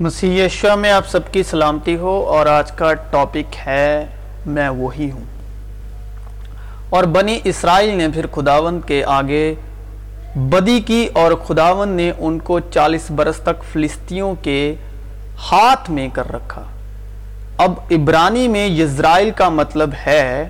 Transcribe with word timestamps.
مسیح 0.00 0.44
یشوا 0.44 0.74
میں 0.74 0.90
آپ 0.90 1.08
سب 1.08 1.32
کی 1.32 1.42
سلامتی 1.42 1.96
ہو 1.96 2.24
اور 2.28 2.46
آج 2.46 2.72
کا 2.72 2.94
ٹاپک 2.94 3.56
ہے 3.66 4.06
میں 4.46 4.68
وہی 4.68 5.10
ہوں۔ 5.10 5.24
اور 6.90 7.04
بنی 7.04 7.38
اسرائیل 7.44 7.94
نے 7.94 8.08
پھر 8.08 8.26
خداوند 8.26 8.80
کے 8.86 9.04
آگے 9.04 9.54
بدی 10.36 10.80
کی 10.80 11.08
اور 11.12 11.32
خداوند 11.32 11.96
نے 11.96 12.12
ان 12.18 12.38
کو 12.38 12.60
چالیس 12.60 13.10
برس 13.10 13.36
تک 13.36 13.64
فلسطینوں 13.72 14.34
کے 14.42 14.74
ہاتھ 15.52 15.90
میں 15.90 16.08
کر 16.12 16.32
رکھا۔ 16.32 16.62
اب 17.58 17.72
عبرانی 17.90 18.48
میں 18.48 18.66
یزرائیل 18.66 19.30
کا 19.30 19.48
مطلب 19.48 19.90
ہے 20.06 20.48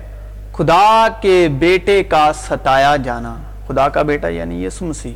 خدا 0.53 1.07
کے 1.21 1.47
بیٹے 1.59 2.03
کا 2.03 2.31
ستایا 2.33 2.95
جانا۔ 2.95 3.35
خدا 3.67 3.89
کا 3.89 4.01
بیٹا 4.01 4.27
یعنی 4.27 4.65
یسو 4.65 4.85
مسیح۔ 4.85 5.13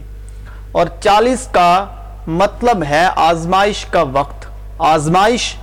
اور 0.72 0.86
چالیس 1.00 1.48
کا 1.52 1.86
مطلب 2.28 2.84
ہے 2.84 3.08
آزمائش 3.16 3.86
کا 3.86 4.02
وقت۔ 4.02 4.46
آزمائش 4.80 5.56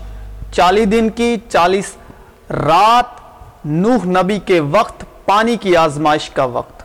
چالیس 0.53 0.93
دن 0.93 1.11
کی، 1.11 1.37
چالیس 1.49 1.95
رات 2.51 3.05
نوح 3.65 4.07
نبی 4.07 4.39
کے 4.39 4.61
وقت، 4.61 5.05
پانی 5.27 5.57
کی 5.57 5.77
آزمائش 5.77 6.31
کا 6.31 6.45
وقت۔ 6.45 6.83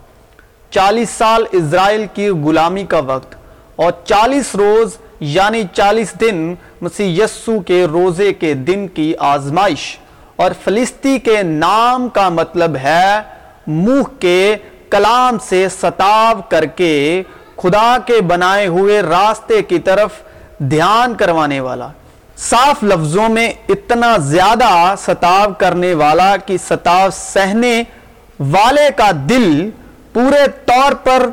چالیس 0.69 1.09
سال 1.09 1.45
اسرائیل 1.51 2.05
کی 2.13 2.29
غلامی 2.29 2.83
کا 2.83 2.99
وقت۔ 2.99 3.35
اور 3.75 3.91
چالیس 4.05 4.55
روز 4.55 4.97
یعنی 5.19 5.63
چالیس 5.73 6.13
دن، 6.21 6.55
مسیح 6.81 7.23
یسو 7.23 7.59
کے 7.59 7.85
روزے 7.85 8.33
کے 8.33 8.53
دن 8.53 8.87
کی 8.87 9.13
آزمائش۔ 9.19 9.97
اور 10.35 10.51
فلسطی 10.63 11.19
کے 11.19 11.43
نام 11.43 12.09
کا 12.09 12.29
مطلب 12.29 12.75
ہے 12.75 13.19
منہ 13.67 14.03
کے 14.19 14.55
کلام 14.89 15.37
سے 15.41 15.69
ستاو 15.69 16.41
کر 16.49 16.65
کے 16.65 17.23
خدا 17.57 17.97
کے 18.05 18.21
بنائے 18.21 18.67
ہوئے 18.67 19.01
راستے 19.01 19.61
کی 19.61 19.79
طرف 19.79 20.09
دھیان 20.71 21.13
کروانے 21.15 21.59
والا، 21.59 21.87
صاف 22.39 22.83
لفظوں 22.83 23.29
میں 23.29 23.47
اتنا 23.69 24.17
زیادہ 24.17 24.69
ستاو 24.99 25.53
کرنے 25.57 25.93
والا 25.93 26.35
کہ 26.37 26.57
ستاو 26.67 27.07
سہنے 27.13 27.81
والے 28.39 28.89
کا 28.95 29.09
دل 29.29 29.69
پورے 30.13 30.43
طور 30.65 30.93
پر 31.03 31.27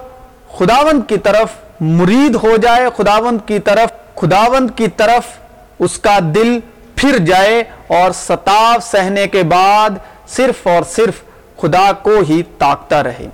خداوند 0.58 1.08
کی 1.08 1.18
طرف 1.18 1.80
مرید 1.80 2.34
ہو 2.42 2.56
جائے، 2.56 2.88
خداوند 2.96 3.38
کی 3.46 3.58
طرف، 3.58 3.92
خداوند 4.14 4.70
کی 4.76 4.88
طرف 4.96 5.26
اس 5.78 5.98
کا 5.98 6.18
دل 6.34 6.58
پھر 6.96 7.18
جائے 7.18 7.62
اور 7.86 8.12
ستاو 8.12 8.80
سہنے 8.82 9.26
کے 9.28 9.42
بعد 9.42 9.90
صرف 10.28 10.66
اور 10.66 10.82
صرف 10.90 11.22
خدا 11.60 11.90
کو 12.02 12.18
ہی 12.28 12.42
تاکتا 12.58 13.02
رہے۔ 13.02 13.28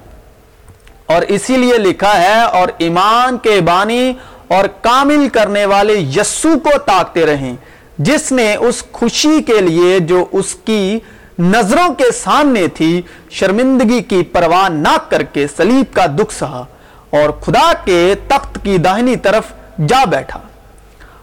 اور 1.11 1.22
اسی 1.28 1.56
لیے 1.56 1.78
لکھا 1.78 2.16
ہے، 2.19 2.41
اور 2.42 2.69
ایمان 2.78 3.39
کے 3.42 3.61
بانی 3.64 4.12
اور 4.48 4.64
کامل 4.83 5.28
کرنے 5.33 5.64
والے 5.66 5.94
یسو 6.16 6.58
کو 6.64 6.78
تاکتے 6.86 7.27
رہیں، 7.27 7.55
جس 7.98 8.30
نے 8.33 8.55
اس 8.56 8.83
خوشی 8.92 9.42
کے 9.47 9.61
لیے 9.61 9.98
جو 10.11 10.25
اس 10.33 10.55
کی 10.64 10.98
نظروں 11.38 11.88
کے 11.94 12.11
سامنے 12.14 12.66
تھی، 12.75 13.00
شرمندگی 13.31 14.00
کی 14.08 14.22
پرواہ 14.33 14.69
نہ 14.69 14.97
کر 15.08 15.22
کے 15.33 15.47
سلیب 15.56 15.94
کا 15.94 16.06
دکھ 16.19 16.34
سہا، 16.34 16.64
اور 17.12 17.31
خدا 17.42 17.72
کے 17.84 18.14
تخت 18.28 18.58
کی 18.64 18.77
داہنی 18.78 19.16
طرف 19.16 19.53
جا 19.88 20.05
بیٹھا۔ 20.11 20.41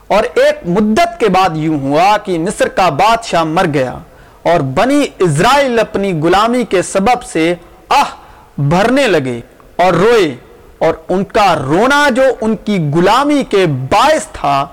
اور 0.06 0.24
ایک 0.34 0.66
مدت 0.68 1.18
کے 1.20 1.28
بعد 1.28 1.56
یوں 1.56 1.78
ہوا 1.80 2.16
کہ 2.24 2.38
مصر 2.38 2.68
کا 2.76 2.88
بادشاہ 2.98 3.44
مر 3.46 3.66
گیا، 3.74 3.96
اور 4.42 4.60
بنی 4.76 5.04
اسرائیل 5.18 5.78
اپنی 5.78 6.12
غلامی 6.22 6.64
کے 6.64 6.82
سبب 6.84 7.24
سے 7.32 7.54
آہ 7.90 8.10
بھرنے 8.70 9.06
لگے۔ 9.06 9.40
اور 9.78 9.92
روئے 9.92 10.36
اور 10.78 10.94
ان 11.08 11.24
کا 11.24 11.56
رونا 11.56 12.08
جو 12.10 12.22
ان 12.40 12.56
کی 12.56 12.90
غلامی 12.94 13.44
کے 13.44 13.66
باعث 13.66 14.26
تھا، 14.32 14.66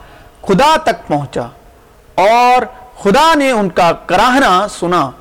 خدا 0.47 0.75
تک 0.83 1.07
پہنچا۔ 1.07 1.47
اور 2.15 2.65
خدا 3.03 3.33
نے 3.33 3.51
ان 3.51 3.69
کا 3.69 3.91
کراہنا 4.05 4.67
سنا۔ 4.79 5.11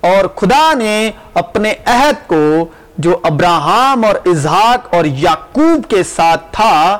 اور 0.00 0.28
خدا 0.36 0.74
نے 0.74 1.10
اپنے 1.34 1.74
عہد 1.86 2.28
کو، 2.28 2.66
جو 2.98 3.18
ابراہم 3.22 4.04
اور 4.04 4.14
اظہاق 4.26 4.94
اور 4.94 5.04
یعقوب 5.04 5.90
کے 5.90 6.02
ساتھ 6.02 6.40
تھا، 6.52 6.98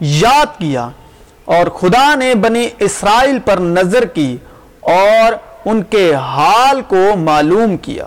یاد 0.00 0.46
کیا۔ 0.58 0.88
اور 1.44 1.66
خدا 1.66 2.14
نے 2.14 2.34
بنی 2.34 2.68
اسرائیل 2.78 3.38
پر 3.44 3.56
نظر 3.56 4.04
کی 4.04 4.36
اور 4.80 5.32
ان 5.64 5.82
کے 5.82 6.14
حال 6.14 6.80
کو 6.88 7.16
معلوم 7.16 7.76
کیا۔ 7.76 8.04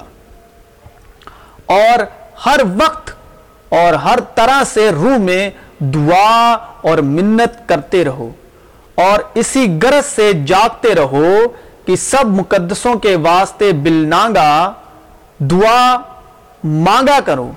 اور 1.66 2.04
ہر 2.46 2.60
وقت 2.84 3.12
اور 3.70 3.94
ہر 3.94 4.20
طرح 4.36 4.64
سے 4.64 4.90
روح 4.90 5.18
میں 5.18 5.50
دعا 5.80 6.54
اور 6.82 6.98
منت 6.98 7.70
کرتے 7.70 8.06
رہو 8.06 8.30
اور 8.96 9.20
اسی 9.34 9.68
گرز 9.84 10.06
سے 10.06 10.34
جاگتے 10.34 10.96
رہو 10.96 11.36
کہ 11.86 11.96
سب 11.96 12.26
مقدسوں 12.26 12.96
کے 12.96 13.16
واسطے 13.16 13.72
بلنانگا 13.72 14.72
دعا 15.40 15.98
مانگا 16.64 17.20
کرو۔ 17.26 17.52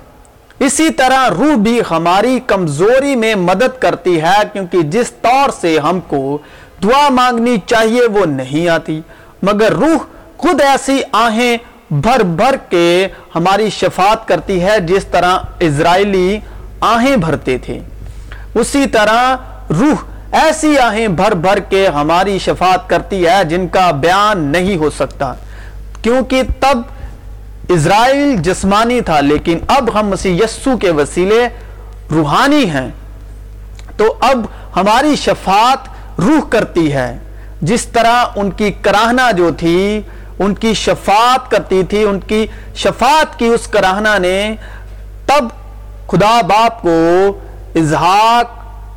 اسی 0.59 0.89
طرح 0.89 1.29
روح 1.29 1.55
بھی 1.55 1.81
ہماری 1.91 2.39
کمزوری 2.47 3.15
میں 3.15 3.35
مدد 3.35 3.81
کرتی 3.81 4.21
ہے 4.21 4.41
کیونکہ 4.53 4.81
جس 4.81 5.11
طور 5.11 5.49
سے 5.61 5.79
ہم 5.79 5.99
کو 6.07 6.37
دعا 6.83 7.09
مانگنی 7.09 7.57
چاہیے 7.65 8.05
وہ 8.05 8.25
نہیں 8.25 8.67
آتی۔ 8.69 9.01
مگر 9.41 9.71
روح 9.71 9.97
خود 10.37 10.61
ایسی 10.61 11.01
آہیں 11.11 11.57
بھر 12.01 12.23
بھر 12.23 12.55
کے 12.69 13.07
ہماری 13.35 13.69
شفاعت 13.69 14.27
کرتی 14.27 14.63
ہے 14.63 14.79
جس 14.79 15.05
طرح 15.05 15.39
اسرائیلی 15.59 16.39
آہیں 16.79 17.15
بھرتے 17.15 17.57
تھے۔ 17.57 17.79
اسی 18.55 18.85
طرح 18.87 19.35
روح 19.69 20.03
ایسی 20.31 20.79
آہیں 20.79 21.07
بھر 21.07 21.31
بھر 21.31 21.59
کے 21.59 21.87
ہماری 21.87 22.39
شفاعت 22.39 22.89
کرتی 22.89 23.27
ہے 23.27 23.43
جن 23.43 23.67
کا 23.67 23.91
بیان 23.91 24.39
نہیں 24.39 24.75
ہو 24.75 24.89
سکتا۔ 24.89 25.33
کیونکہ 26.01 26.41
تب 26.59 26.81
اسرائیل 27.69 28.35
جسمانی 28.37 29.01
تھا، 29.01 29.19
لیکن 29.19 29.57
اب 29.67 29.99
ہم 29.99 30.07
مسیح 30.07 30.43
یسو 30.43 30.77
کے 30.77 30.91
وسیلے 30.91 31.47
روحانی 32.11 32.69
ہیں۔ 32.69 32.89
تو 33.97 34.15
اب 34.19 34.45
ہماری 34.75 35.15
شفاعت 35.15 35.77
روح 36.19 36.49
کرتی 36.49 36.93
ہے۔ 36.93 37.17
جس 37.61 37.85
طرح 37.85 38.25
ان 38.35 38.51
کی 38.51 38.71
کراہنا 38.81 39.31
جو 39.31 39.49
تھی 39.57 40.01
ان 40.43 40.53
کی 40.53 40.73
شفاعت 40.73 41.51
کرتی 41.51 41.83
تھی، 41.83 42.03
ان 42.03 42.19
کی 42.19 42.47
شفاعت 42.75 43.39
کی 43.39 43.45
اس 43.45 43.67
کراہنا 43.67 44.17
نے 44.17 44.55
تب 45.25 45.45
خدا 46.07 46.41
باپ 46.41 46.81
کو 46.81 47.31
اظہاق، 47.75 48.45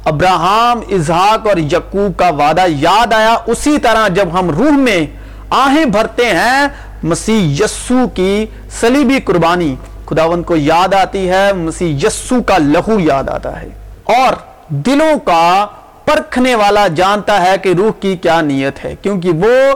ابراہم، 0.04 0.80
اظہاق 0.90 1.46
اور 1.46 1.56
یقوب 1.56 2.18
کا 2.18 2.28
وعدہ 2.28 2.64
یاد 2.68 3.12
آیا۔ 3.12 3.36
اسی 3.46 3.78
طرح 3.78 4.08
جب 4.08 4.28
ہم 4.32 4.50
روح 4.50 4.70
میں 4.70 5.06
آہیں 5.50 5.84
بھرتے 5.84 6.26
ہیں، 6.26 6.66
مسیح 7.02 7.64
یسو 7.64 8.08
کی 8.14 8.46
سلیبی 8.80 9.20
قربانی 9.20 9.74
خداون 10.06 10.42
کو 10.42 10.56
یاد 10.56 10.94
آتی 10.94 11.28
ہے، 11.28 11.52
مسیح 11.52 12.06
یسو 12.06 12.42
کا 12.42 12.58
لہو 12.58 13.00
یاد 13.00 13.28
آتا 13.28 13.62
ہے۔ 13.62 13.68
اور 14.04 14.34
دلوں 14.68 15.18
کا 15.24 15.66
پرکھنے 16.04 16.54
والا 16.54 16.86
جانتا 16.88 17.42
ہے 17.42 17.58
کہ 17.62 17.72
روح 17.78 17.90
کی 18.00 18.16
کیا 18.16 18.40
نیت 18.40 18.84
ہے، 18.84 18.94
کیونکہ 19.02 19.30
وہ 19.30 19.74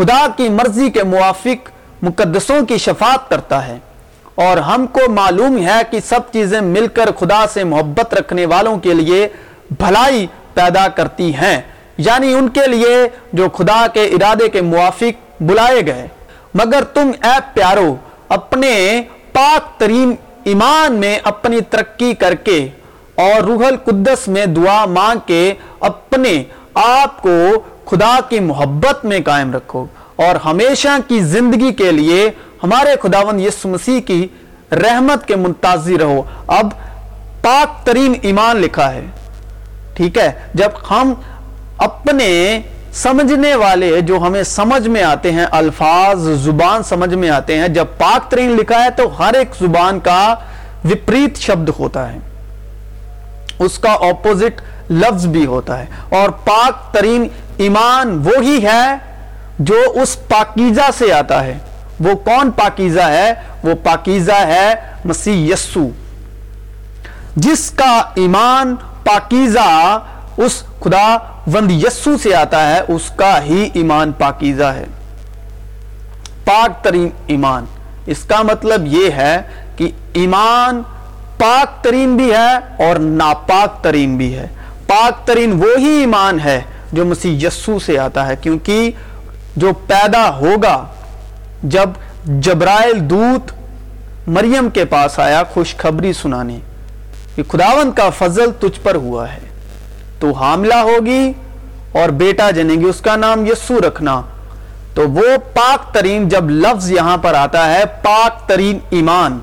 خدا 0.00 0.26
کی 0.36 0.48
مرضی 0.48 0.90
کے 0.90 1.02
موافق 1.02 1.70
مقدسوں 2.02 2.66
کی 2.66 2.78
شفاعت 2.78 3.30
کرتا 3.30 3.66
ہے۔ 3.66 3.78
اور 4.34 4.56
ہم 4.56 4.86
کو 4.86 5.10
معلوم 5.10 5.66
ہے 5.66 5.82
کہ 5.90 6.00
سب 6.04 6.20
چیزیں 6.32 6.60
مل 6.60 6.86
کر 6.86 7.10
خدا 7.18 7.44
سے 7.52 7.64
محبت 7.64 8.14
رکھنے 8.14 8.46
والوں 8.46 8.78
کے 8.78 8.94
لیے 8.94 9.28
بھلائی 9.70 10.26
پیدا 10.54 10.88
کرتی 10.88 11.34
ہیں۔ 11.34 11.60
یعنی 11.96 12.32
ان 12.32 12.48
کے 12.48 12.66
لیے 12.66 13.08
جو 13.32 13.48
خدا 13.48 13.86
کے 13.86 14.04
ارادے 14.04 14.48
کے 14.48 14.60
موافق 14.62 15.42
بلائے 15.42 15.86
گئے۔ 15.86 16.08
مگر 16.54 16.84
تم 16.84 17.10
اے 17.22 17.38
پیارو، 17.54 17.96
اپنے 18.28 19.02
پاک 19.32 19.80
ترین 19.80 20.14
ایمان 20.44 20.92
میں 20.92 21.18
اپنی 21.24 21.60
ترقی 21.60 22.14
کر 22.14 22.34
کے 22.34 22.68
اور 23.14 23.40
روح 23.40 23.66
القدس 23.66 24.28
میں 24.28 24.46
دعا 24.46 24.84
مانگ 24.84 25.18
کے 25.26 25.54
اپنے 25.80 26.44
آپ 26.74 27.22
کو 27.22 27.62
خدا 27.84 28.18
کی 28.28 28.40
محبت 28.40 29.04
میں 29.04 29.20
قائم 29.24 29.52
رکھو۔ 29.52 29.86
اور 30.26 30.36
ہمیشہ 30.44 30.88
کی 31.08 31.20
زندگی 31.20 31.72
کے 31.72 31.92
لیے 31.92 32.30
ہمارے 32.62 32.90
خداون 33.02 33.40
یسو 33.40 33.68
مسیح 33.68 34.00
کی 34.00 34.28
رحمت 34.72 35.26
کے 35.26 35.36
منتظر 35.36 36.00
رہو۔ 36.00 36.22
اب 36.46 36.70
پاک 37.42 37.86
ترین 37.86 38.14
ایمان 38.22 38.56
لکھا 38.56 38.94
ہے۔ 38.94 39.06
ٹھیک 39.94 40.18
ہے؟ 40.18 40.32
جب 40.54 40.68
ہم 40.90 41.14
اپنے 41.78 42.60
سمجھنے 42.92 43.54
والے 43.54 44.00
جو 44.00 44.18
ہمیں 44.18 44.42
سمجھ 44.42 44.88
میں 44.88 45.02
آتے 45.02 45.32
ہیں، 45.32 45.46
الفاظ، 45.50 46.28
زبان 46.28 46.82
سمجھ 46.82 47.14
میں 47.14 47.30
آتے 47.30 47.58
ہیں، 47.58 47.68
جب 47.68 47.84
پاک 47.98 48.30
ترین 48.30 48.50
لکھا 48.50 48.84
ہے 48.84 48.90
تو 48.90 49.02
ہر 49.18 49.34
ایک 49.34 49.48
زبان 49.60 50.00
کا 50.00 50.34
وپریت 50.84 51.36
شبد 51.36 51.70
ہوتا 51.78 52.12
ہے۔ 52.12 52.18
اس 53.58 53.78
کا 53.78 53.92
اپوزٹ 53.92 54.62
لفظ 54.90 55.26
بھی 55.26 55.46
ہوتا 55.46 55.78
ہے۔ 55.78 55.86
اور 56.08 56.28
پاک 56.28 56.94
ترین 56.94 57.28
ایمان 57.56 58.22
وہی 58.24 58.64
ہے 58.64 59.09
جو 59.60 59.82
اس 60.02 60.28
پاکیزہ 60.28 60.90
سے 60.98 61.12
آتا 61.12 61.44
ہے۔ 61.44 61.58
وہ 62.00 62.14
کون 62.14 62.50
پاکیزہ 62.50 63.00
ہے؟ 63.00 63.32
وہ 63.62 63.74
پاکیزہ 63.84 64.46
ہے 64.46 64.74
مسیح 65.04 65.52
یسو 65.52 65.88
جس 67.36 67.70
کا 67.70 68.02
ایمان 68.14 68.76
پاکیزہ 69.04 69.98
اس 70.36 70.62
خدا 70.80 71.16
وند 71.54 71.70
یسو 71.70 72.18
سے 72.18 72.34
آتا 72.34 72.70
ہے، 72.70 72.80
اس 72.88 73.10
کا 73.16 73.42
ہی 73.42 73.68
ایمان 73.72 74.12
پاکیزہ 74.12 74.64
ہے۔ 74.64 74.84
پاک 76.44 76.84
ترین 76.84 77.08
ایمان۔ 77.26 77.64
اس 78.06 78.18
کا 78.18 78.42
مطلب 78.42 78.86
یہ 78.86 79.10
ہے 79.10 79.38
کہ 79.76 79.90
ایمان 80.12 80.82
پاک 81.38 81.84
ترین 81.84 82.16
بھی 82.16 82.32
ہے 82.32 82.54
اور 82.56 82.96
ناپاک 82.96 83.84
ترین 83.84 84.16
بھی 84.16 84.38
ہے۔ 84.38 84.46
پاک 84.86 85.26
ترین 85.26 85.52
وہی 85.52 85.88
ایمان 85.88 86.40
ہے 86.40 86.60
جو 86.92 87.04
مسیح 87.04 87.46
یسو 87.46 87.78
سے 87.78 87.98
آتا 87.98 88.26
ہے، 88.26 88.36
کیونکہ 88.36 88.90
جو 89.60 89.72
پیدا 89.86 90.28
ہوگا 90.36 90.76
جب 91.62 91.90
جبرائل 92.40 92.98
دوت 93.10 93.52
مریم 94.26 94.68
کے 94.70 94.84
پاس 94.84 95.18
آیا 95.18 95.42
خوشخبری 95.52 96.12
سنانے، 96.12 96.58
کہ 97.34 97.42
خداون 97.48 97.90
کا 97.92 98.08
فضل 98.10 98.50
تجھ 98.60 98.80
پر 98.82 98.94
ہوا 98.94 99.32
ہے، 99.32 99.48
تو 100.20 100.32
حاملہ 100.32 100.74
ہوگی 100.74 101.32
اور 101.92 102.08
بیٹا 102.18 102.50
جنے 102.50 102.74
گی 102.74 102.84
اس 102.84 103.00
کا 103.00 103.16
نام 103.16 103.44
یسو 103.46 103.78
رکھنا۔ 103.88 104.20
تو 104.94 105.08
وہ 105.10 105.36
پاک 105.54 105.92
ترین 105.94 106.28
جب 106.28 106.50
لفظ 106.50 106.90
یہاں 106.90 107.16
پر 107.16 107.34
آتا 107.34 107.68
ہے، 107.74 107.82
پاک 108.02 108.48
ترین 108.48 108.78
ایمان۔ 108.90 109.38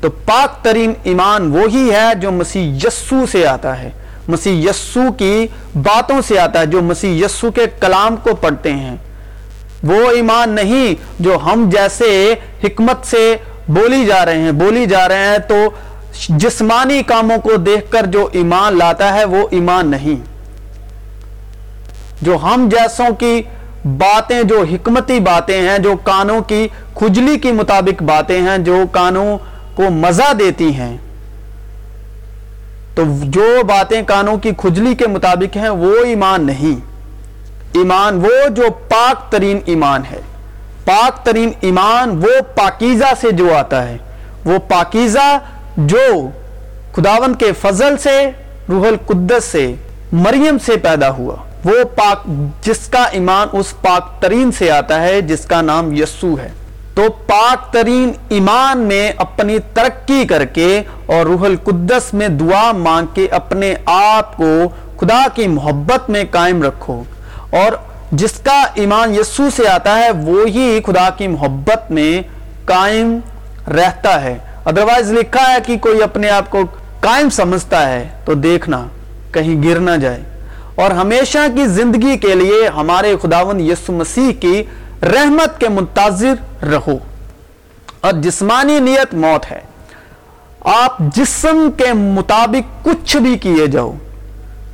تو 0.00 0.10
پاک 0.24 0.62
ترین 0.64 0.92
ایمان 1.02 1.50
وہی 1.52 1.90
ہے 1.92 2.14
جو 2.20 2.30
مسیح 2.30 2.72
یسو 2.84 3.24
سے 3.32 3.46
آتا 3.46 3.78
ہے۔ 3.78 3.90
مسیح 4.28 4.70
یسو 4.70 5.12
کی 5.18 5.46
باتوں 5.74 6.20
سے 6.20 6.38
آتا 6.38 6.60
ہے، 6.60 6.66
جو 6.66 6.82
مسیح 6.82 7.24
یسو 7.24 7.50
کے 7.50 7.66
کلام 7.80 8.16
کو 8.16 8.34
پڑھتے 8.34 8.72
ہیں۔ 8.72 8.96
وہ 9.82 10.10
ایمان 10.10 10.50
نہیں 10.50 10.94
جو 11.22 11.38
ہم 11.44 11.68
جیسے 11.72 12.34
حکمت 12.64 13.06
سے 13.06 13.36
بولی 13.68 14.06
جا 14.06 14.24
رہے 14.24 14.38
ہیں۔ 14.38 14.52
بولی 14.52 14.86
جا 14.86 15.08
رہے 15.08 15.26
ہیں 15.26 15.38
تو 15.38 15.68
جسمانی 16.28 17.02
کاموں 17.02 17.38
کو 17.38 17.56
دیکھ 17.56 17.90
کر 17.90 18.06
جو 18.06 18.28
ایمان 18.32 18.78
لاتا 18.78 19.14
ہے، 19.14 19.24
وہ 19.24 19.48
ایمان 19.50 19.90
نہیں۔ 19.90 20.34
جو 22.22 22.36
ہم 22.36 22.68
جیسوں 22.72 23.14
کی 23.14 23.42
باتیں، 23.84 24.42
جو 24.42 24.64
حکمتی 24.72 25.20
باتیں 25.20 25.70
ہیں، 25.70 25.78
جو 25.78 25.96
کانوں 26.04 26.40
کی 26.40 26.68
کھجلی 26.94 27.38
کی 27.38 27.52
مطابق 27.52 28.02
باتیں 28.02 28.42
ہیں، 28.42 28.58
جو 28.58 28.76
کانوں 28.92 29.38
کو 29.74 29.90
مزہ 29.90 30.32
دیتی 30.32 30.74
ہیں۔ 30.74 30.96
تو 32.94 33.02
جو 33.22 33.60
باتیں 33.68 34.02
کانوں 34.06 34.36
کی 34.36 34.50
کھجلی 34.56 34.94
کے 34.94 35.06
مطابق 35.06 35.56
ہیں 35.56 35.68
وہ 35.68 35.96
ایمان 36.04 36.46
نہیں۔ 36.46 36.80
ایمان 37.72 38.24
وہ 38.24 38.48
جو 38.48 38.62
پاک 38.88 39.32
ترین 39.32 39.60
ایمان 39.66 40.02
ہے۔ 40.10 40.20
پاک 40.84 41.24
ترین 41.24 41.50
ایمان 41.60 42.10
وہ 42.10 42.56
پاکیزہ 42.56 43.04
سے 43.20 43.30
جو 43.30 43.54
آتا 43.54 43.88
ہے۔ 43.88 43.96
وہ 44.44 44.58
پاکیزہ 44.58 45.38
جو 45.76 46.28
خداون 46.92 47.34
کے 47.34 47.52
فضل 47.52 47.96
سے، 47.96 48.30
روح 48.68 48.86
القدس 48.86 49.44
سے، 49.44 49.74
مریم 50.12 50.56
سے 50.58 50.76
پیدا 50.76 51.10
ہوا۔ 51.10 51.36
وہ 51.64 51.84
پاک، 51.96 52.26
جس 52.62 52.86
کا 52.86 53.04
ایمان 53.04 53.48
اس 53.52 53.80
پاک 53.82 54.22
ترین 54.22 54.52
سے 54.52 54.70
آتا 54.70 55.02
ہے، 55.02 55.20
جس 55.20 55.44
کا 55.44 55.62
نام 55.62 55.92
یسو 55.92 56.34
ہے۔ 56.42 56.48
تو 56.94 57.02
پاک 57.26 57.72
ترین 57.72 58.12
ایمان 58.28 58.78
میں 58.78 59.12
اپنی 59.16 59.58
ترقی 59.74 60.26
کر 60.26 60.44
کے 60.44 60.82
اور 61.06 61.26
روح 61.26 61.44
القدس 61.44 62.14
میں 62.14 62.28
دعا 62.28 62.72
مانگ 62.72 63.06
کے 63.14 63.26
اپنے 63.30 63.74
آپ 63.86 64.36
کو 64.36 64.68
خدا 65.00 65.26
کی 65.34 65.48
محبت 65.48 66.10
میں 66.10 66.24
قائم 66.30 66.62
رکھو۔ 66.62 67.02
اور 67.50 67.72
جس 68.12 68.32
کا 68.32 68.64
ایمان 68.74 69.14
یسو 69.14 69.50
سے 69.56 69.68
آتا 69.68 69.98
ہے 69.98 70.10
وہی 70.10 70.80
خدا 70.86 71.10
کی 71.10 71.26
محبت 71.28 71.90
میں 71.90 72.22
قائم 72.64 73.18
رہتا 73.68 74.22
ہے۔ 74.22 74.38
ادروائز 74.64 75.12
لکھا 75.12 75.52
ہے 75.52 75.58
کہ 75.66 75.76
کوئی 75.78 76.02
اپنے 76.02 76.30
آپ 76.30 76.50
کو 76.50 76.58
قائم 77.00 77.30
سمجھتا 77.30 77.92
ہے 77.92 78.08
تو 78.24 78.34
دیکھنا، 78.34 78.86
کہیں 79.32 79.62
گر 79.62 79.80
نہ 79.80 79.96
جائے۔ 80.00 80.22
اور 80.74 80.90
ہمیشہ 80.90 81.38
کی 81.54 81.66
زندگی 81.66 82.16
کے 82.16 82.34
لیے 82.34 82.68
ہمارے 82.68 83.16
خداون 83.22 83.60
یسو 83.60 83.92
مسیح 83.92 84.32
کی 84.40 84.62
رحمت 85.04 85.60
کے 85.60 85.68
منتظر 85.68 86.64
رہو۔ 86.64 86.98
اور 88.00 88.12
جسمانی 88.12 88.80
نیت 88.80 89.14
موت 89.14 89.52
ہے۔ 89.52 89.60
آپ 90.60 90.98
جسم 90.98 91.70
کے 91.76 91.92
مطابق 91.92 92.84
کچھ 92.84 93.16
بھی 93.16 93.38
کیے 93.38 93.66
جاؤ، 93.66 93.92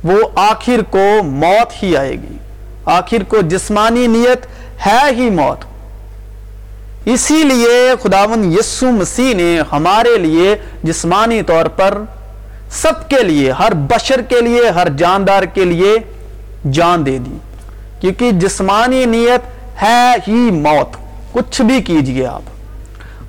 وہ 0.03 0.17
آخر 0.35 0.81
کو 0.89 1.23
موت 1.23 1.83
ہی 1.83 1.97
آئے 1.97 2.11
گی۔ 2.11 2.37
آخر 2.85 3.23
کو 3.27 3.41
جسمانی 3.41 4.07
نیت 4.07 4.45
ہے 4.85 5.11
ہی 5.11 5.29
موت۔ 5.29 5.65
اسی 7.05 7.43
لیے 7.43 7.93
خداون 8.03 8.53
یسو 8.59 8.91
مسیح 8.91 9.35
نے 9.35 9.61
ہمارے 9.71 10.17
لیے 10.17 10.55
جسمانی 10.83 11.41
طور 11.41 11.65
پر 11.65 11.97
سب 12.69 13.09
کے 13.09 13.23
لیے، 13.23 13.51
ہر 13.51 13.73
بشر 13.73 14.21
کے 14.21 14.41
لیے، 14.41 14.69
ہر 14.69 14.87
جاندار 14.97 15.43
کے 15.43 15.65
لیے 15.65 15.97
جان 16.71 17.05
دے 17.05 17.17
دی۔ 17.17 17.37
کیونکہ 17.99 18.31
جسمانی 18.31 19.05
نیت 19.05 19.60
ہے 19.81 20.13
ہی 20.27 20.51
موت۔ 20.51 20.97
کچھ 21.31 21.61
بھی 21.61 21.81
کیجیے 21.81 22.27
آپ۔ 22.27 22.41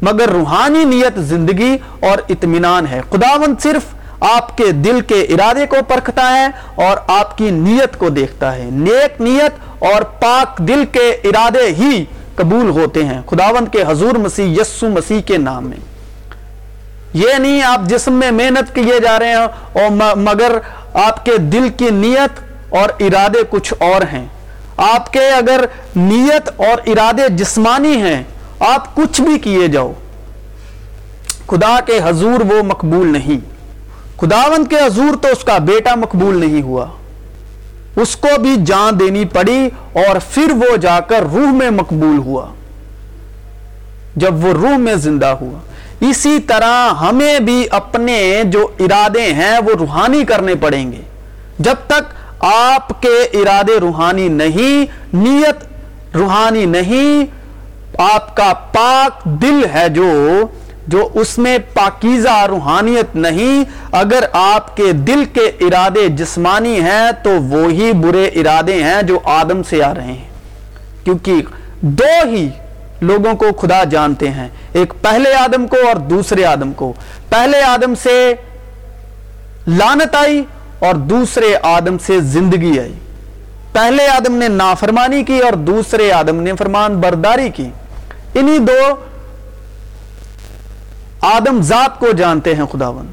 مگر 0.02 0.28
روحانی 0.28 0.84
نیت 0.84 1.18
زندگی 1.18 1.76
اور 2.00 2.18
اطمینان 2.28 2.86
ہے۔ 2.86 3.00
خداون 3.10 3.54
صرف 3.60 3.82
آپ 4.20 4.56
کے 4.56 4.72
دل 4.72 5.00
کے 5.00 5.20
ارادے 5.20 5.66
کو 5.66 5.76
پرکھتا 5.88 6.34
ہے 6.34 6.46
اور 6.74 6.96
آپ 7.06 7.38
کی 7.38 7.50
نیت 7.50 7.98
کو 7.98 8.08
دیکھتا 8.08 8.56
ہے۔ 8.56 8.68
نیک 8.72 9.20
نیت 9.20 9.84
اور 9.84 10.02
پاک 10.02 10.58
دل 10.58 10.84
کے 10.92 11.08
ارادے 11.24 11.66
ہی 11.66 12.04
قبول 12.36 12.70
ہوتے 12.70 13.04
ہیں۔ 13.04 13.20
خداون 13.26 13.66
کے 13.66 13.84
حضور 13.88 14.12
مسیح 14.12 14.60
یسو 14.60 14.88
مسیح 14.88 15.20
کے 15.20 15.38
نام 15.38 15.66
میں۔ 15.66 15.76
یہ 17.12 17.34
نہیں 17.38 17.62
آپ 17.62 17.80
جسم 17.82 18.12
میں 18.12 18.30
محنت 18.30 18.74
کیے 18.74 19.00
جا 19.02 19.18
رہے 19.18 19.28
ہیں 19.28 19.46
اور 19.72 20.16
مگر 20.16 20.58
آپ 20.94 21.24
کے 21.24 21.38
دل 21.38 21.68
کی 21.76 21.90
نیت 21.90 22.40
اور 22.74 22.88
ارادے 23.00 23.38
کچھ 23.50 23.74
اور 23.78 24.02
ہیں۔ 24.12 24.26
آپ 24.76 25.12
کے 25.12 25.30
اگر 25.30 25.64
نیت 25.96 26.50
اور 26.56 26.78
ارادے 26.86 27.28
جسمانی 27.28 27.96
ہیں، 27.96 28.22
آپ 28.60 28.94
کچھ 28.94 29.20
بھی 29.20 29.38
کیے 29.38 29.68
جاؤ۔ 29.68 29.92
خدا 31.46 31.80
کے 31.86 32.00
حضور 32.04 32.40
وہ 32.40 32.62
مقبول 32.62 33.12
نہیں۔ 33.12 33.52
خداوند 34.20 34.68
کے 34.68 34.76
حضور 34.76 35.16
تو 35.22 35.28
اس 35.28 35.44
کا 35.44 35.58
بیٹا 35.58 35.94
مقبول 35.94 36.40
نہیں 36.40 36.62
ہوا۔ 36.62 36.86
اس 37.96 38.16
کو 38.16 38.40
بھی 38.40 38.56
جان 38.66 39.00
دینی 39.00 39.24
پڑی 39.24 39.70
اور 39.92 40.16
پھر 40.30 40.50
وہ 40.50 40.76
جا 40.76 41.00
کر 41.00 41.22
روح 41.22 41.52
میں 41.52 41.70
مقبول 41.70 42.18
ہوا۔ 42.18 42.46
جب 44.16 44.44
وہ 44.44 44.52
روح 44.52 44.76
میں 44.76 44.94
زندہ 44.94 45.26
ہوا۔ 45.26 45.58
اسی 46.00 46.38
طرح 46.46 46.94
ہمیں 46.94 47.40
بھی 47.40 47.66
اپنے 47.70 48.42
جو 48.44 48.68
ارادے 48.80 49.34
ہیں، 49.34 49.58
وہ 49.58 49.72
روحانی 49.78 50.24
کرنے 50.24 50.54
پڑیں 50.54 50.92
گے۔ 50.92 51.00
جب 51.58 51.74
تک 51.86 52.02
آپ 52.42 53.02
کے 53.02 53.22
ارادے 53.34 53.80
روحانی 53.80 54.28
نہیں، 54.28 54.92
نیت 55.16 55.64
روحانی 56.16 56.64
نہیں۔ 56.64 57.24
آپ 57.98 58.36
کا 58.36 58.52
پاک 58.72 59.24
دل 59.24 59.66
ہے 59.74 59.88
جو 59.88 60.42
جو 60.86 61.08
اس 61.14 61.38
میں 61.38 61.58
پاکیزہ 61.74 62.46
روحانیت 62.48 63.16
نہیں۔ 63.16 63.64
اگر 63.92 64.24
آپ 64.32 64.76
کے 64.76 64.92
دل 64.92 65.24
کے 65.24 65.40
ارادے 65.40 66.08
جسمانی 66.08 66.80
ہیں، 66.80 67.12
تو 67.22 67.30
وہی 67.30 67.92
برے 67.92 68.24
ارادے 68.24 68.82
ہیں 68.82 69.02
جو 69.02 69.18
آدم 69.24 69.62
سے 69.62 69.84
آ 69.84 69.94
رہے 69.94 70.04
ہیں۔ 70.04 70.30
کیونکہ 71.04 71.42
دو 71.80 72.28
ہی 72.28 72.48
لوگوں 73.00 73.34
کو 73.34 73.52
خدا 73.52 73.84
جانتے 73.84 74.30
ہیں، 74.30 74.48
ایک 74.72 74.94
پہلے 75.02 75.34
آدم 75.34 75.66
کو 75.66 75.76
اور 75.86 75.96
دوسرے 75.96 76.44
آدم 76.44 76.72
کو۔ 76.72 76.92
پہلے 77.28 77.62
آدم 77.62 77.94
سے 77.94 78.34
لانت 79.66 80.14
آئی 80.14 80.42
اور 80.82 80.94
دوسرے 80.94 81.56
آدم 81.62 81.98
سے 81.98 82.20
زندگی 82.20 82.80
آئی۔ 82.80 82.94
پہلے 83.72 84.08
آدم 84.08 84.34
نے 84.34 84.48
نافرمانی 84.48 85.24
کی 85.24 85.38
اور 85.38 85.52
دوسرے 85.52 86.12
آدم 86.12 86.36
نے 86.36 86.52
فرمان 86.58 87.00
برداری 87.00 87.50
کی۔ 87.50 87.70
انہی 88.34 88.58
دو 88.58 88.94
آدم 91.20 91.62
ذات 91.62 91.98
کو 91.98 92.12
جانتے 92.12 92.54
ہیں 92.54 92.64
خداون 92.72 93.06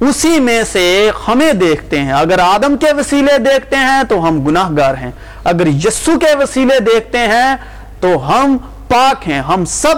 اسی 0.00 0.40
میں 0.40 0.62
سے 0.72 1.10
ہمیں 1.28 1.52
دیکھتے 1.52 2.00
ہیں۔ 2.00 2.12
اگر 2.12 2.38
آدم 2.38 2.76
کے 2.76 2.92
وسیلے 2.92 3.38
دیکھتے 3.38 3.76
ہیں 3.76 4.02
تو 4.08 4.28
ہم 4.28 4.46
گناہ 4.46 4.70
گار 4.76 4.94
ہیں۔ 4.94 5.10
اگر 5.44 5.66
یسو 5.66 6.18
کے 6.18 6.34
وسیلے 6.34 6.80
دیکھتے 6.80 7.18
ہیں 7.18 7.56
تو 8.00 8.28
ہم 8.28 8.56
پاک 8.88 9.28
ہیں۔ 9.28 9.40
ہم 9.40 9.64
سب 9.64 9.94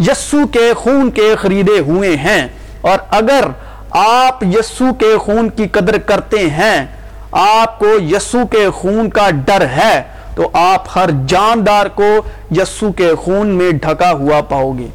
یسو 0.00 0.46
کے 0.46 0.72
خون 0.76 1.10
کے 1.10 1.34
خریدے 1.36 1.78
ہوئے 1.78 2.16
ہیں۔ 2.16 2.48
اور 2.80 2.98
اگر 3.10 3.44
آپ 3.90 4.44
یسو 4.44 4.94
کے 4.98 5.18
خون 5.18 5.48
کی 5.48 5.68
قدر 5.68 5.98
کرتے 5.98 6.38
ہیں۔ 6.38 6.86
آپ 7.32 7.78
کو 7.78 7.86
یسو 8.10 8.46
کے 8.50 8.70
خون 8.70 9.10
کا 9.10 9.30
ڈر 9.30 9.60
ہے، 9.60 10.02
تو 10.36 10.50
آپ 10.52 10.98
ہر 10.98 11.10
جاندار 11.26 11.86
کو 11.86 12.16
یسو 12.50 12.92
کے 12.92 13.14
خون 13.14 13.46
میں 13.46 13.70
ڈھکا 13.70 14.12
ہوا 14.12 14.40
پاؤ 14.40 14.72
گے۔ 14.78 14.86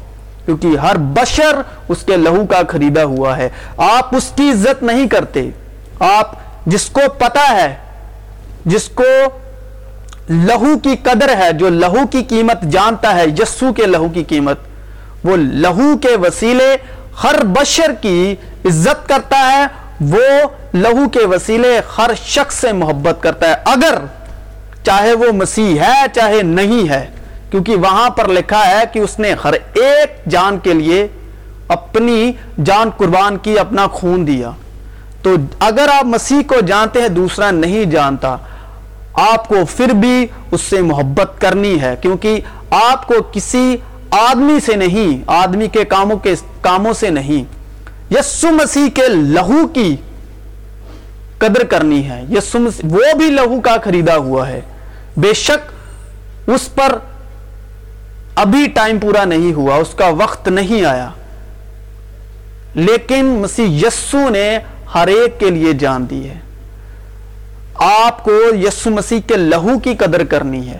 کیونکہ 0.44 0.66
ہر 0.66 0.96
بشر 0.96 1.56
اس 1.88 1.98
کے 2.02 2.16
لہو 2.16 2.46
کا 2.46 2.60
خریدا 2.68 3.04
ہوا 3.04 3.36
ہے۔ 3.36 3.48
آپ 3.76 4.14
اس 4.14 4.32
کی 4.36 4.50
عزت 4.50 4.82
نہیں 4.82 5.08
کرتے۔ 5.08 5.50
آپ 6.00 6.32
جس 6.66 6.86
کو 6.86 7.00
پتا 7.18 7.56
ہے، 7.56 7.74
جس 8.64 8.88
کو 8.88 9.04
لہو 10.30 10.78
کی 10.82 10.96
قدر 11.02 11.36
ہے، 11.38 11.52
جو 11.52 11.68
لہو 11.68 12.06
کی 12.10 12.22
قیمت 12.28 12.62
جانتا 12.62 13.14
ہے، 13.14 13.24
یسو 13.26 13.72
کے 13.72 13.86
لہو 13.86 14.08
کی 14.08 14.24
قیمت، 14.24 14.58
وہ 15.24 15.36
لہو 15.36 15.98
کے 15.98 16.16
وسیلے 16.16 16.76
ہر 17.24 17.44
بشر 17.44 17.92
کی 18.00 18.34
عزت 18.64 19.08
کرتا 19.08 19.38
ہے، 19.38 19.66
وہ 20.00 20.48
لہو 20.74 21.08
کے 21.08 21.26
وسیلے 21.26 21.80
ہر 21.98 22.10
شخص 22.24 22.60
سے 22.60 22.72
محبت 22.72 23.22
کرتا 23.22 23.48
ہے۔ 23.48 23.54
اگر 23.64 23.94
چاہے 24.82 25.12
وہ 25.12 25.32
مسیح 25.32 25.80
ہے، 25.80 26.02
چاہے 26.14 26.42
نہیں 26.42 26.88
ہے، 26.88 27.10
کیونکہ 27.50 27.76
وہاں 27.76 28.10
پر 28.10 28.28
لکھا 28.28 28.66
ہے 28.66 28.82
کہ 28.92 28.98
اس 28.98 29.18
نے 29.18 29.34
ہر 29.44 29.52
ایک 29.52 30.30
جان 30.30 30.58
کے 30.58 30.74
لیے 30.74 31.08
اپنی 31.68 32.32
جان 32.64 32.90
قربان 32.90 33.36
کی، 33.36 33.58
اپنا 33.58 33.86
خون 33.86 34.26
دیا۔ 34.26 34.50
تو 35.22 35.34
اگر 35.58 35.88
آپ 35.98 36.04
مسیح 36.04 36.42
کو 36.46 36.60
جانتے 36.60 37.00
ہیں، 37.00 37.08
دوسرا 37.08 37.50
نہیں 37.50 37.84
جانتا۔ 37.84 38.36
آپ 39.12 39.48
کو 39.48 39.56
پھر 39.76 39.86
بھی 39.86 40.26
اس 40.50 40.60
سے 40.60 40.80
محبت 40.80 41.40
کرنی 41.40 41.80
ہے، 41.80 41.96
کیونکہ 42.00 42.40
آپ 42.70 43.06
کو 43.06 43.14
کسی 43.32 43.76
آدمی 44.10 44.60
سے 44.60 44.76
نہیں، 44.76 45.22
آدمی 45.26 45.68
کے 45.68 45.84
کاموں 45.84 46.16
کے 46.16 46.34
کاموں 46.60 46.92
سے 46.92 47.10
نہیں۔ 47.10 47.63
یسو 48.18 48.50
مسیح 48.50 48.90
کے 48.94 49.08
لہو 49.08 49.68
کی 49.68 49.96
قدر 51.38 51.64
کرنی 51.64 52.10
ہے۔ 52.10 52.24
یسو 52.30 52.58
مسیح 52.58 52.88
وہ 52.92 53.16
بھی 53.18 53.26
لہو 53.26 53.60
کا 53.60 53.76
خریدا 53.84 54.16
ہوا 54.16 54.48
ہے۔ 54.48 54.60
بے 55.16 55.34
شک 55.34 55.72
اس 56.50 56.74
پر 56.74 56.98
ابھی 58.34 58.66
ٹائم 58.74 58.98
پورا 58.98 59.24
نہیں 59.24 59.52
ہوا، 59.52 59.74
اس 59.74 59.94
کا 59.94 60.08
وقت 60.08 60.48
نہیں 60.48 60.84
آیا۔ 60.84 61.10
لیکن 62.74 63.24
مسیح 63.24 63.86
یسو 63.86 64.28
نے 64.28 64.58
ہر 64.94 65.06
ایک 65.06 65.40
کے 65.40 65.50
لیے 65.50 65.72
جان 65.72 66.10
دی 66.10 66.30
ہے۔ 66.30 66.38
آپ 67.74 68.24
کو 68.24 68.32
یسو 68.54 68.90
مسیح 68.90 69.20
کے 69.26 69.36
لہو 69.36 69.78
کی 69.78 69.94
قدر 69.94 70.24
کرنی 70.24 70.68
ہے۔ 70.68 70.78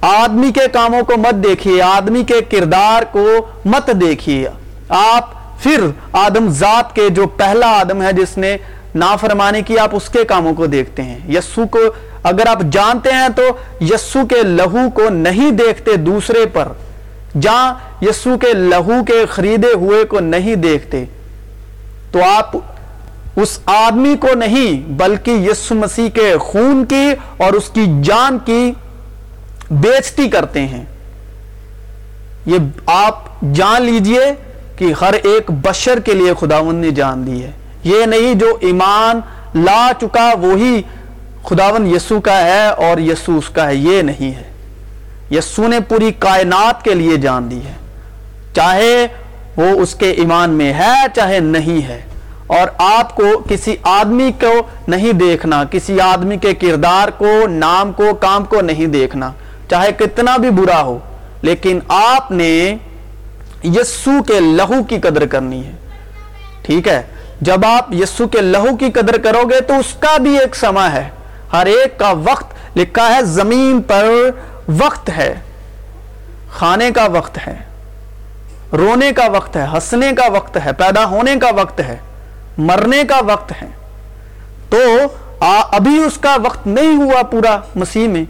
آدمی 0.00 0.52
کے 0.52 0.68
کاموں 0.72 1.02
کو 1.02 1.12
مت 1.16 1.44
دیکھیے، 1.44 1.82
آدمی 1.82 2.24
کے 2.24 2.40
کردار 2.50 3.02
کو 3.10 3.46
مت 3.64 3.90
دیکھیے۔ 4.00 4.48
آپ 4.88 5.33
پھر 5.64 5.80
آدم 6.12 6.48
ذات 6.48 6.94
کے 6.94 7.08
جو 7.08 7.26
پہلا 7.26 7.66
آدم 7.66 8.02
ہے 8.02 8.12
جس 8.12 8.38
نے 8.38 8.56
نافرمانی 8.94 9.62
کی، 9.62 9.78
آپ 9.78 9.88
اس 9.92 10.08
کے 10.08 10.24
کاموں 10.24 10.54
کو 10.54 10.66
دیکھتے 10.66 11.02
ہیں۔ 11.02 11.18
یسو 11.28 11.66
کو 11.70 11.78
اگر 12.22 12.46
آپ 12.46 12.60
جانتے 12.72 13.10
ہیں 13.12 13.28
تو 13.28 13.42
یسو 13.80 14.26
کے 14.26 14.42
لہو 14.42 14.90
کو 14.94 15.08
نہیں 15.08 15.50
دیکھتے 15.50 15.96
دوسرے 15.96 16.46
پر، 16.52 16.68
جہاں 17.40 17.74
یسو 18.02 18.38
کے 18.38 18.52
لہو 18.52 19.04
کے 19.06 19.26
خریدے 19.26 19.72
ہوئے 19.74 20.04
کو 20.04 20.20
نہیں 20.20 20.54
دیکھتے۔ 20.54 21.04
تو 22.12 22.18
آپ 22.24 22.56
اس 23.36 23.58
آدمی 23.66 24.16
کو 24.20 24.34
نہیں، 24.34 24.90
بلکہ 24.90 25.30
یسو 25.30 25.74
مسیح 25.74 26.08
کے 26.10 26.38
خون 26.40 26.84
کی 26.88 27.08
اور 27.36 27.52
اس 27.52 27.68
کی 27.68 27.84
جان 28.02 28.38
کی 28.44 28.72
بیچتی 29.70 30.28
کرتے 30.28 30.60
ہیں۔ 30.60 30.84
یہ 32.46 32.58
آپ 32.86 33.40
جان 33.54 33.82
لیجیے 33.82 34.24
کہ 34.76 34.94
ہر 35.00 35.12
ایک 35.12 35.50
بشر 35.50 36.00
کے 36.00 36.14
لیے 36.14 36.32
خداون 36.40 36.74
نے 36.74 36.90
جان 36.90 37.26
دی 37.26 37.42
ہے۔ 37.42 37.50
یہ 37.84 38.04
نہیں 38.04 38.34
جو 38.34 38.56
ایمان 38.60 39.20
لا 39.54 39.92
چکا 40.00 40.32
وہی 40.40 40.82
خداون 41.44 41.86
یسو 41.86 42.20
کا 42.20 42.40
ہے 42.42 42.68
اور 42.68 42.98
یسو 42.98 43.36
اس 43.38 43.48
کا 43.48 43.66
ہے، 43.66 43.74
یہ 43.74 44.02
نہیں 44.02 44.34
ہے۔ 44.34 44.52
یسو 45.30 45.68
نے 45.68 45.80
پوری 45.80 46.12
کائنات 46.18 46.84
کے 46.84 46.94
لیے 46.94 47.16
جان 47.16 47.50
دی 47.50 47.58
ہے۔ 47.58 47.72
چاہے 48.54 49.06
وہ 49.56 49.66
اس 49.66 49.94
کے 49.94 50.10
ایمان 50.10 50.50
میں 50.50 50.72
ہے 50.72 51.02
چاہے 51.14 51.38
نہیں 51.38 51.88
ہے۔ 51.88 52.02
اور 52.46 52.68
آپ 52.78 53.16
کو 53.16 53.24
کسی 53.48 53.76
آدمی 53.82 54.30
کو 54.40 54.52
نہیں 54.88 55.12
دیکھنا، 55.12 55.64
کسی 55.64 56.00
آدمی 56.00 56.36
کے 56.36 56.54
کردار 56.54 57.08
کو، 57.08 57.46
نام 57.48 57.92
کو، 57.92 58.14
کام 58.14 58.44
کو 58.44 58.60
نہیں 58.60 58.86
دیکھنا، 58.86 59.32
چاہے 59.70 59.92
کتنا 59.92 60.36
بھی 60.36 60.50
برا 60.50 60.82
ہو۔ 60.82 60.98
لیکن 61.42 61.78
آپ 61.88 62.30
نے 62.30 62.76
یسو 63.64 64.22
کے 64.22 64.40
لہو 64.40 64.82
کی 64.82 65.00
قدر 65.00 65.26
کرنی 65.26 65.66
ہے۔ 65.66 65.72
ٹھیک 66.62 66.88
ہے؟ 66.88 67.02
جب 67.40 67.66
آپ 67.66 67.92
یسو 67.92 68.28
کے 68.28 68.40
لہو 68.40 68.76
کی 68.76 68.90
قدر 68.90 69.18
کرو 69.18 69.42
گے 69.50 69.60
تو 69.60 69.74
اس 69.74 69.94
کا 69.98 70.16
بھی 70.16 70.38
ایک 70.38 70.56
سما 70.56 70.92
ہے۔ 70.92 71.08
ہر 71.52 71.66
ایک 71.66 71.98
کا 71.98 72.10
وقت 72.10 72.78
لکھا 72.78 73.16
ہے، 73.16 73.22
زمین 73.22 73.82
پر 73.82 74.04
وقت 74.68 75.10
ہے۔ 75.10 75.34
کھانے 76.58 76.90
کا 76.90 77.06
وقت 77.06 77.38
ہے۔ 77.46 77.56
رونے 78.72 79.12
کا 79.12 79.26
وقت 79.26 79.56
ہے۔ 79.56 79.66
ہنسنے 79.72 80.12
کا 80.16 80.32
وقت 80.32 80.58
ہے۔ 80.64 80.72
پیدا 80.72 81.04
ہونے 81.04 81.34
کا 81.40 81.50
وقت 81.56 81.80
ہے۔ 81.80 81.96
مرنے 82.58 83.02
کا 83.08 83.20
وقت 83.26 83.52
ہے۔ 83.62 83.68
تو 84.70 84.78
ابھی 85.72 85.98
اس 85.98 86.18
کا 86.20 86.36
وقت 86.44 86.66
نہیں 86.66 86.96
ہوا 86.96 87.22
پورا 87.22 87.56
مسیح 87.74 88.08
میں۔ 88.08 88.24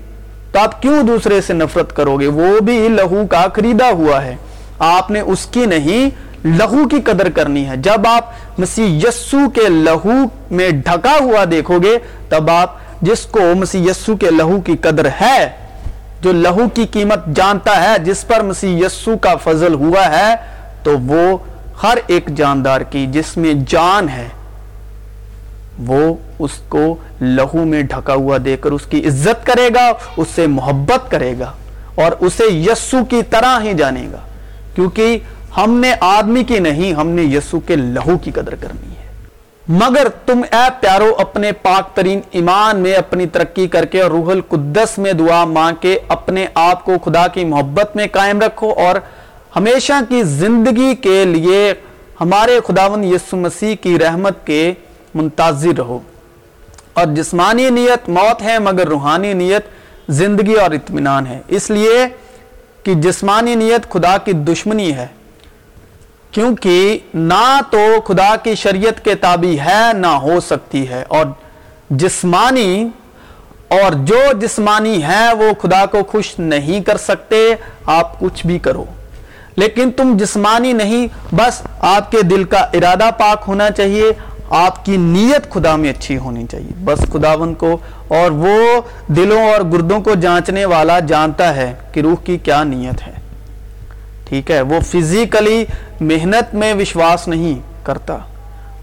تو 0.52 0.58
آپ 0.58 0.82
کیوں 0.82 1.02
دوسرے 1.02 1.40
سے 1.40 1.52
نفرت 1.52 1.96
کرو 1.96 2.16
گے؟ 2.20 2.26
وہ 2.26 2.60
بھی 2.60 2.88
لہو 2.88 3.26
کا 3.30 3.46
خریدا 3.54 3.90
ہوا 3.90 4.24
ہے۔ 4.24 4.36
آپ 4.78 5.10
نے 5.10 5.20
اس 5.20 5.46
کی 5.46 5.66
نہیں، 5.66 6.10
لہو 6.46 6.88
کی 6.88 7.00
قدر 7.00 7.28
کرنی 7.30 7.66
ہے۔ 7.68 7.76
جب 7.76 8.06
آپ 8.06 8.58
مسیح 8.58 9.08
یسو 9.08 9.38
کے 9.50 9.68
لہو 9.68 10.14
میں 10.50 10.70
ڈھکا 10.70 11.16
ہوا 11.20 11.44
دیکھو 11.50 11.78
گے، 11.82 11.96
تب 12.28 12.50
آپ 12.50 12.76
جس 13.02 13.26
کو 13.26 13.40
مسیح 13.54 13.90
یسو 13.90 14.16
کے 14.16 14.30
لہو 14.30 14.60
کی 14.60 14.76
قدر 14.76 15.08
ہے، 15.20 15.48
جو 16.20 16.32
لہو 16.32 16.68
کی 16.74 16.86
قیمت 16.86 17.26
جانتا 17.26 17.82
ہے، 17.82 17.98
جس 18.04 18.26
پر 18.26 18.42
مسیح 18.42 18.84
یسو 18.86 19.16
کا 19.18 19.34
فضل 19.36 19.74
ہوا 19.74 20.06
ہے، 20.10 20.34
تو 20.82 20.98
وہ 20.98 21.36
ہر 21.82 21.98
ایک 22.06 22.28
جاندار 22.36 22.80
کی 22.80 23.06
جس 23.06 23.36
میں 23.36 23.52
جان 23.68 24.08
ہے، 24.08 24.28
وہ 25.86 26.14
اس 26.38 26.50
کو 26.68 26.94
لہو 27.20 27.64
میں 27.64 27.82
ڈھکا 27.82 28.14
ہوا 28.14 28.36
دے 28.44 28.56
کر 28.56 28.72
اس 28.72 28.86
کی 28.86 29.06
عزت 29.06 29.46
کرے 29.46 29.68
گا، 29.74 29.90
اس 30.16 30.28
سے 30.34 30.46
محبت 30.46 31.10
کرے 31.10 31.34
گا 31.38 31.52
اور 31.94 32.12
اسے 32.20 32.44
یسو 32.52 33.04
کی 33.04 33.20
طرح 33.30 33.60
ہی 33.60 33.72
جانے 33.72 34.06
گا۔ 34.12 34.18
کیونکہ 34.74 35.18
ہم 35.56 35.70
نے 35.70 35.94
آدمی 36.00 36.44
کی 36.44 36.58
نہیں، 36.58 36.92
ہم 36.92 37.08
نے 37.08 37.22
یسو 37.22 37.60
کے 37.60 37.76
لہو 37.76 38.18
کی 38.18 38.30
قدر 38.30 38.54
کرنی 38.54 38.90
ہے۔ 38.90 38.94
مگر 39.68 40.06
تم 40.26 40.40
اے 40.52 40.68
پیارو 40.80 41.14
اپنے 41.18 41.52
پاک 41.52 41.96
ترین 41.96 42.20
ایمان 42.30 42.78
میں 42.80 42.94
اپنی 42.94 43.26
ترقی 43.26 43.68
کر 43.68 43.84
کے 43.84 44.02
اور 44.02 44.10
روح 44.10 44.30
القدس 44.30 44.98
میں 44.98 45.12
دعا 45.12 45.44
مانگ 45.44 45.76
کے 45.80 45.98
اپنے 46.08 46.46
آپ 46.54 46.84
کو 46.84 46.92
خدا 47.04 47.26
کی 47.26 47.44
محبت 47.44 47.96
میں 47.96 48.06
قائم 48.12 48.40
رکھو 48.40 48.72
اور 48.72 48.94
ہمیشہ 49.56 49.92
کی 50.08 50.22
زندگی 50.22 50.94
کے 50.94 51.24
لیے 51.24 51.74
ہمارے 52.20 52.60
خداون 52.66 53.04
یسو 53.04 53.36
مسیح 53.36 53.74
کی 53.74 53.98
رحمت 53.98 54.46
کے 54.46 54.72
منتظر 55.14 55.76
رہو۔ 55.78 55.98
اور 56.92 57.06
جسمانی 57.06 57.70
نیت، 57.70 58.08
موت 58.08 58.42
ہے 58.42 58.58
مگر 58.58 58.88
روحانی 58.88 59.32
نیت 59.32 59.62
زندگی 60.08 60.54
اور 60.54 60.70
اطمینان 60.70 61.26
ہے۔ 61.26 61.40
اس 61.48 61.70
لیے 61.70 62.06
کہ 62.84 62.94
جسمانی 62.94 63.54
نیت 63.54 63.90
خدا 63.90 64.18
کی 64.18 64.32
دشمنی 64.32 64.94
ہے، 64.94 65.06
کیونکہ 66.30 66.98
نہ 67.14 67.60
تو 67.70 68.00
خدا 68.00 68.36
کی 68.36 68.54
شریعت 68.54 69.04
کے 69.04 69.14
تابع 69.14 69.64
ہے، 69.64 69.92
نہ 69.92 70.06
ہو 70.06 70.40
سکتی 70.40 70.88
ہے۔ 70.88 71.04
اور 71.08 71.26
جسمانی 71.90 72.88
اور 73.68 73.92
جو 73.92 74.18
جسمانی 74.40 75.02
ہے 75.02 75.32
وہ 75.32 75.62
خدا 75.62 75.86
کو 75.86 75.98
خوش 76.04 76.38
نہیں 76.38 76.80
کر 76.80 76.96
سکتے۔ 76.96 77.54
آپ 77.86 78.20
کچھ 78.20 78.46
بھی 78.46 78.58
کرو۔ 78.58 78.84
لیکن 79.56 79.90
تم 79.90 80.16
جسمانی 80.16 80.72
نہیں، 80.72 81.06
بس 81.34 81.62
آپ 81.80 82.10
کے 82.10 82.22
دل 82.22 82.44
کا 82.44 82.58
ارادہ 82.58 83.10
پاک 83.18 83.44
ہونا 83.48 83.70
چاہیے۔ 83.70 84.12
آپ 84.50 84.84
کی 84.84 84.96
نیت 84.96 85.52
خدا 85.52 85.76
میں 85.76 85.90
اچھی 85.90 86.18
ہونی 86.18 86.46
چاہیے۔ 86.50 86.84
بس 86.84 86.98
خداون 87.12 87.54
کو 87.54 87.78
اور 88.08 88.30
وہ 88.30 88.80
دلوں 89.08 89.42
اور 89.42 89.60
گردوں 89.72 90.00
کو 90.00 90.14
جانچنے 90.14 90.64
والا 90.64 91.00
جانتا 91.00 91.56
ہے 91.56 91.74
کہ 91.92 92.00
روح 92.00 92.14
کی 92.24 92.38
کیا 92.38 92.64
نیت 92.64 93.06
ہے۔ 93.06 93.12
ٹھیک 94.24 94.50
ہے، 94.50 94.60
وہ 94.60 94.80
فزیکلی 94.80 95.64
محنت 96.00 96.54
میں 96.54 96.74
وشواس 96.74 97.28
نہیں 97.28 97.58
کرتا۔ 97.82 98.16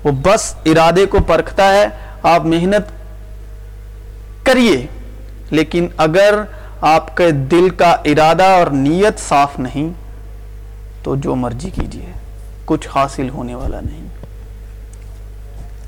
وہ 0.04 0.12
بس 0.12 0.56
ارادے 0.66 1.06
کو 1.06 1.18
پرکھتا 1.28 1.74
ہے، 1.74 1.88
آپ 2.24 2.46
محنت 2.46 2.92
کریے، 4.46 4.86
لیکن 5.52 5.88
اگر 5.98 6.42
آپ 6.82 7.18
کے 7.18 7.32
دل 7.32 7.70
کا 7.70 7.96
ارادہ 8.06 8.44
اور 8.44 8.68
نیت 8.68 9.20
صاف 9.20 9.60
نہیں، 9.60 9.90
تو 11.04 11.16
جو 11.16 11.36
مرضی 11.36 11.70
کیجیے 11.70 12.12
کچھ 12.66 12.88
حاصل 12.96 13.30
ہونے 13.30 13.56
والا 13.56 13.80
نہیں۔ 13.80 14.11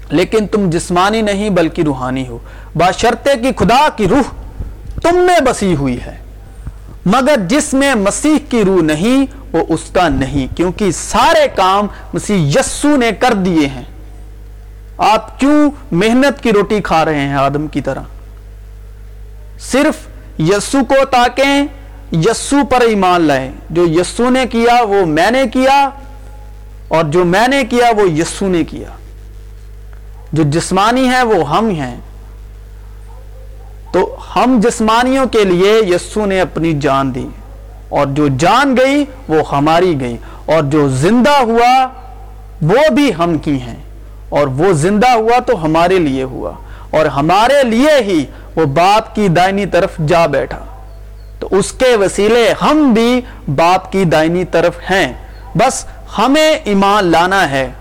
لیکن 0.10 0.48
تم 0.48 0.70
جسمانی 0.70 1.22
نہیں 1.22 1.50
بلکہ 1.50 1.82
روحانی 1.82 2.28
ہو۔ 2.28 2.38
باشرتے 2.76 3.30
کی 3.36 3.50
خدا 3.58 3.90
کی 3.96 4.08
روح 4.08 4.24
تم 5.02 5.16
میں 5.16 5.40
بسی 5.40 5.76
ہوئی 5.76 6.02
ہے۔ 6.02 6.18
مگر 7.06 7.36
جس 7.48 7.74
میں 7.74 7.96
مسیح 7.96 8.36
کی 8.50 8.66
روح 8.66 8.82
نہیں، 8.82 9.26
وہ 9.52 9.64
اس 9.70 9.80
کا 9.94 10.10
نہیں، 10.10 10.58
کیونکہ 10.58 10.92
سارے 10.92 11.48
کام 11.56 11.88
مسیح 12.14 12.60
یسو 12.60 12.98
نے 12.98 13.12
کر 13.20 13.34
دیے 13.34 13.68
ہیں۔ 13.68 13.84
آپ 14.98 15.40
کیوں 15.40 15.72
محنت 15.92 16.44
کی 16.44 16.52
روٹی 16.52 16.82
کھا 16.82 17.06
رہے 17.06 17.20
ہیں 17.20 17.34
آدم 17.34 17.68
کی 17.68 17.82
طرح؟ 17.82 18.02
صرف 19.60 19.96
یسو 20.40 20.80
کو 20.90 21.06
تاکیں 21.06 21.68
یسو 22.12 22.58
پر 22.70 22.82
ایمان 22.82 23.22
لائیں۔ 23.22 23.52
جو 23.70 23.86
یسو 23.88 24.30
نے 24.30 24.46
کیا، 24.52 24.84
وہ 24.84 25.06
میں 25.06 25.32
نے 25.32 25.44
کیا، 25.54 25.90
اور 26.88 27.04
جو 27.04 27.26
میں 27.26 27.48
نے 27.48 27.64
کیا، 27.70 27.92
وہ 27.98 28.10
یسو 28.10 28.48
نے 28.48 28.64
کیا۔ 28.64 28.88
جو 30.34 30.44
جسمانی 30.44 31.10
ہے 31.10 31.24
وہ 31.24 31.58
ہم 31.58 31.70
ہیں۔ 31.70 31.98
تو 33.92 34.16
ہم 34.36 34.60
جسمانیوں 34.64 35.26
کے 35.26 35.44
لیے 35.44 35.96
یسو 35.96 36.26
نے 36.26 36.42
اپنی 36.42 36.74
جان 36.74 37.16
دی 37.16 37.28
اور 37.90 38.06
جو 38.06 38.28
جان 38.28 38.78
گئی 38.78 39.06
وہ 39.28 39.36
ہماری 39.52 40.02
گئی 40.02 40.18
اور 40.46 40.64
جو 40.64 40.90
زندہ 40.90 41.42
ہوا 41.42 41.88
وہ 42.62 42.90
بھی 42.90 43.12
ہم 43.20 43.38
کی 43.38 43.62
ہیں 43.62 43.84
اور 44.30 44.48
وہ 44.48 44.74
زندہ 44.74 45.10
ہوا 45.10 45.40
تو 45.40 45.66
ہمارے 45.66 46.00
لیے 46.00 46.24
ہوا 46.24 46.52
اور 46.90 47.06
ہمارے 47.06 47.64
لیے 47.64 48.04
ہی 48.04 48.26
وہ 48.56 48.66
باپ 48.66 49.16
کی 49.16 49.28
دائنی 49.28 49.66
طرف 49.66 49.90
جا 50.08 50.26
بیٹھا۔ 50.26 50.60
تو 51.40 51.48
اس 51.52 51.72
کے 51.72 51.96
وسیلے 51.96 52.54
ہم 52.62 52.94
بھی 52.94 53.22
باپ 53.56 53.92
کی 53.92 54.04
دائنی 54.04 54.46
طرف 54.46 54.78
ہیں۔ 54.92 55.14
بس 55.56 55.86
ہمیں 56.18 56.52
ایمان 56.64 57.06
لانا 57.06 57.50
ہے۔ 57.50 57.72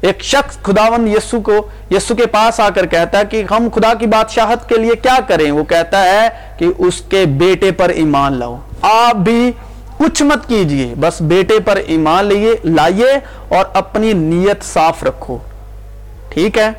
ایک 0.00 0.22
شخص 0.22 0.58
خداون 0.62 1.08
یسو 1.08 1.40
کو، 1.40 1.68
یسو 1.90 2.14
کے 2.14 2.26
پاس 2.26 2.60
آ 2.60 2.68
کر 2.70 2.86
کہتا 2.86 3.18
ہے 3.18 3.22
کہ 3.30 3.44
ہم 3.50 3.68
خدا 3.74 3.94
کی 3.94 4.06
بادشاہت 4.06 4.68
کے 4.68 4.76
لیے 4.76 4.96
کیا 5.02 5.16
کریں؟ 5.28 5.50
وہ 5.50 5.64
کہتا 5.64 6.04
ہے 6.04 6.28
کہ 6.58 6.66
اس 6.78 7.00
کے 7.00 7.24
بیٹے 7.26 7.72
پر 7.72 7.88
ایمان 7.88 8.32
لاؤ۔ 8.32 8.56
آپ 8.82 9.16
بھی 9.16 9.52
کچھ 9.98 10.22
مت 10.22 10.48
کیجیے، 10.48 10.94
بس 11.00 11.20
بیٹے 11.20 11.60
پر 11.60 11.76
ایمان 11.76 12.24
لئیے 12.24 12.56
لائیے 12.64 13.12
اور 13.48 13.64
اپنی 13.72 14.12
نیت 14.12 14.64
صاف 14.64 15.04
رکھو۔ 15.04 15.38
ٹھیک 16.28 16.58
ہے؟ 16.58 16.70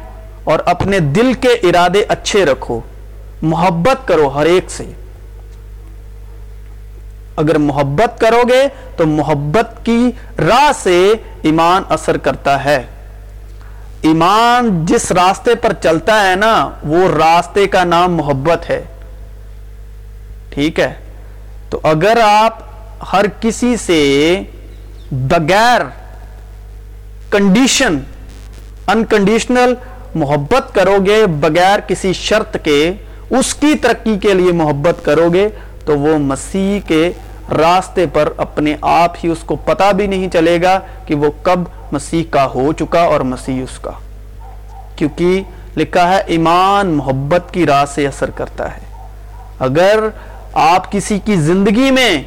اور 0.43 0.59
اپنے 0.65 0.99
دل 0.99 1.33
کے 1.33 1.47
ارادے 1.47 2.03
اچھے 2.07 2.45
رکھو۔ 2.45 2.79
محبت 3.41 4.07
کرو 4.07 4.27
ہر 4.27 4.45
ایک 4.45 4.71
سے۔ 4.71 4.83
اگر 7.35 7.57
محبت 7.57 8.19
کرو 8.19 8.41
گے 8.49 8.63
تو 8.97 9.05
محبت 9.05 9.85
کی 9.85 10.11
راہ 10.38 10.71
سے 10.83 11.13
ایمان 11.41 11.83
اثر 11.89 12.17
کرتا 12.17 12.65
ہے۔ 12.65 12.83
ایمان 14.01 14.85
جس 14.85 15.11
راستے 15.11 15.55
پر 15.55 15.73
چلتا 15.73 16.29
ہے 16.29 16.35
نا، 16.35 16.69
وہ 16.83 17.07
راستے 17.11 17.67
کا 17.67 17.83
نام 17.83 18.15
محبت 18.15 18.69
ہے۔ 18.69 18.81
ٹھیک 20.49 20.79
ہے؟ 20.79 20.93
تو 21.69 21.79
اگر 21.83 22.17
آپ 22.23 22.57
ہر 23.13 23.25
کسی 23.39 23.75
سے 23.77 23.99
بغیر 25.11 25.81
کنڈیشن 27.29 27.97
انکنڈیشنل 28.87 29.73
محبت 30.15 30.73
کرو 30.75 30.97
گے 31.05 31.25
بغیر 31.25 31.79
کسی 31.79 32.13
شرط 32.13 32.57
کے، 32.63 32.93
اس 33.29 33.53
کی 33.53 33.73
ترقی 33.81 34.17
کے 34.19 34.33
لیے 34.33 34.51
محبت 34.51 35.05
کرو 35.05 35.29
گے 35.33 35.47
تو 35.85 35.99
وہ 35.99 36.17
مسیح 36.17 36.79
کے 36.87 37.11
راستے 37.51 38.05
پر 38.13 38.33
اپنے 38.37 38.75
آپ 38.81 39.15
ہی 39.23 39.29
اس 39.29 39.37
کو 39.45 39.55
پتا 39.55 39.91
بھی 39.91 40.07
نہیں 40.07 40.27
چلے 40.33 40.61
گا 40.61 40.79
کہ 41.05 41.15
وہ 41.15 41.31
کب 41.43 41.59
مسیح 41.91 42.23
کا 42.29 42.45
ہو 42.45 42.73
چکا 42.73 43.01
اور 43.01 43.19
مسیح 43.19 43.63
اس 43.63 43.79
کا۔ 43.79 43.91
کیونکہ 44.95 45.43
لکھا 45.77 46.09
ہے، 46.09 46.21
ایمان 46.25 46.87
محبت 46.87 47.53
کی 47.53 47.65
راہ 47.65 47.85
سے 47.85 48.07
اثر 48.07 48.29
کرتا 48.29 48.77
ہے۔ 48.77 49.07
اگر 49.59 49.99
آپ 50.53 50.91
کسی 50.91 51.19
کی 51.19 51.35
زندگی 51.35 51.91
میں 51.91 52.23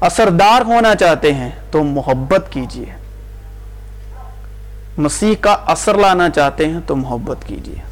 اثردار 0.00 0.66
ہونا 0.66 0.94
چاہتے 0.94 1.34
ہیں، 1.34 1.50
تو 1.70 1.82
محبت 1.82 2.46
کیجیے۔ 2.50 2.92
مسیح 4.98 5.34
کا 5.40 5.56
اثر 5.66 5.94
لانا 5.94 6.30
چاہتے 6.30 6.68
ہیں، 6.68 6.80
تو 6.86 6.96
محبت 6.96 7.36
کیجیے۔ 7.46 7.89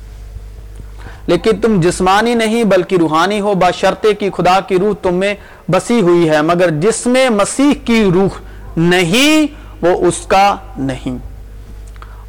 لیکن 1.28 1.60
تم 1.60 1.80
جسمانی 1.80 2.34
نہیں 2.34 2.64
بلکہ 2.64 2.96
روحانی 3.00 3.40
ہو 3.40 3.54
باشرتے 3.54 4.14
کی 4.14 4.30
خدا 4.36 4.60
کی 4.60 4.78
روح 4.78 4.94
تم 5.02 5.14
میں 5.14 5.34
بسی 5.70 6.00
ہوئی 6.00 6.28
ہے، 6.28 6.42
مگر 6.42 6.70
جس 6.70 7.06
میں 7.06 7.30
مسیح 7.30 7.72
کی 7.84 8.10
روح 8.14 8.28
نہیں، 8.76 9.46
وہ 9.86 10.08
اس 10.08 10.26
کا 10.26 10.56
نہیں۔ 10.78 11.18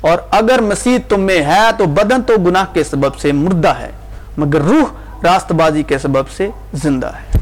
اور 0.01 0.17
اگر 0.31 0.61
مسیح 0.61 0.97
تم 1.09 1.21
میں 1.21 1.41
ہے 1.41 1.69
تو 1.77 1.85
بدن 1.85 2.23
تو 2.23 2.33
گناہ 2.37 2.65
کے 2.73 2.83
سبب 2.83 3.15
سے 3.15 3.31
مردہ 3.31 3.73
ہے، 3.79 3.91
مگر 4.37 4.61
روح 4.61 4.85
راست 5.23 5.51
بازی 5.51 5.83
کے 5.83 5.97
سبب 5.97 6.29
سے 6.29 6.49
زندہ 6.73 7.07
ہے۔ 7.07 7.37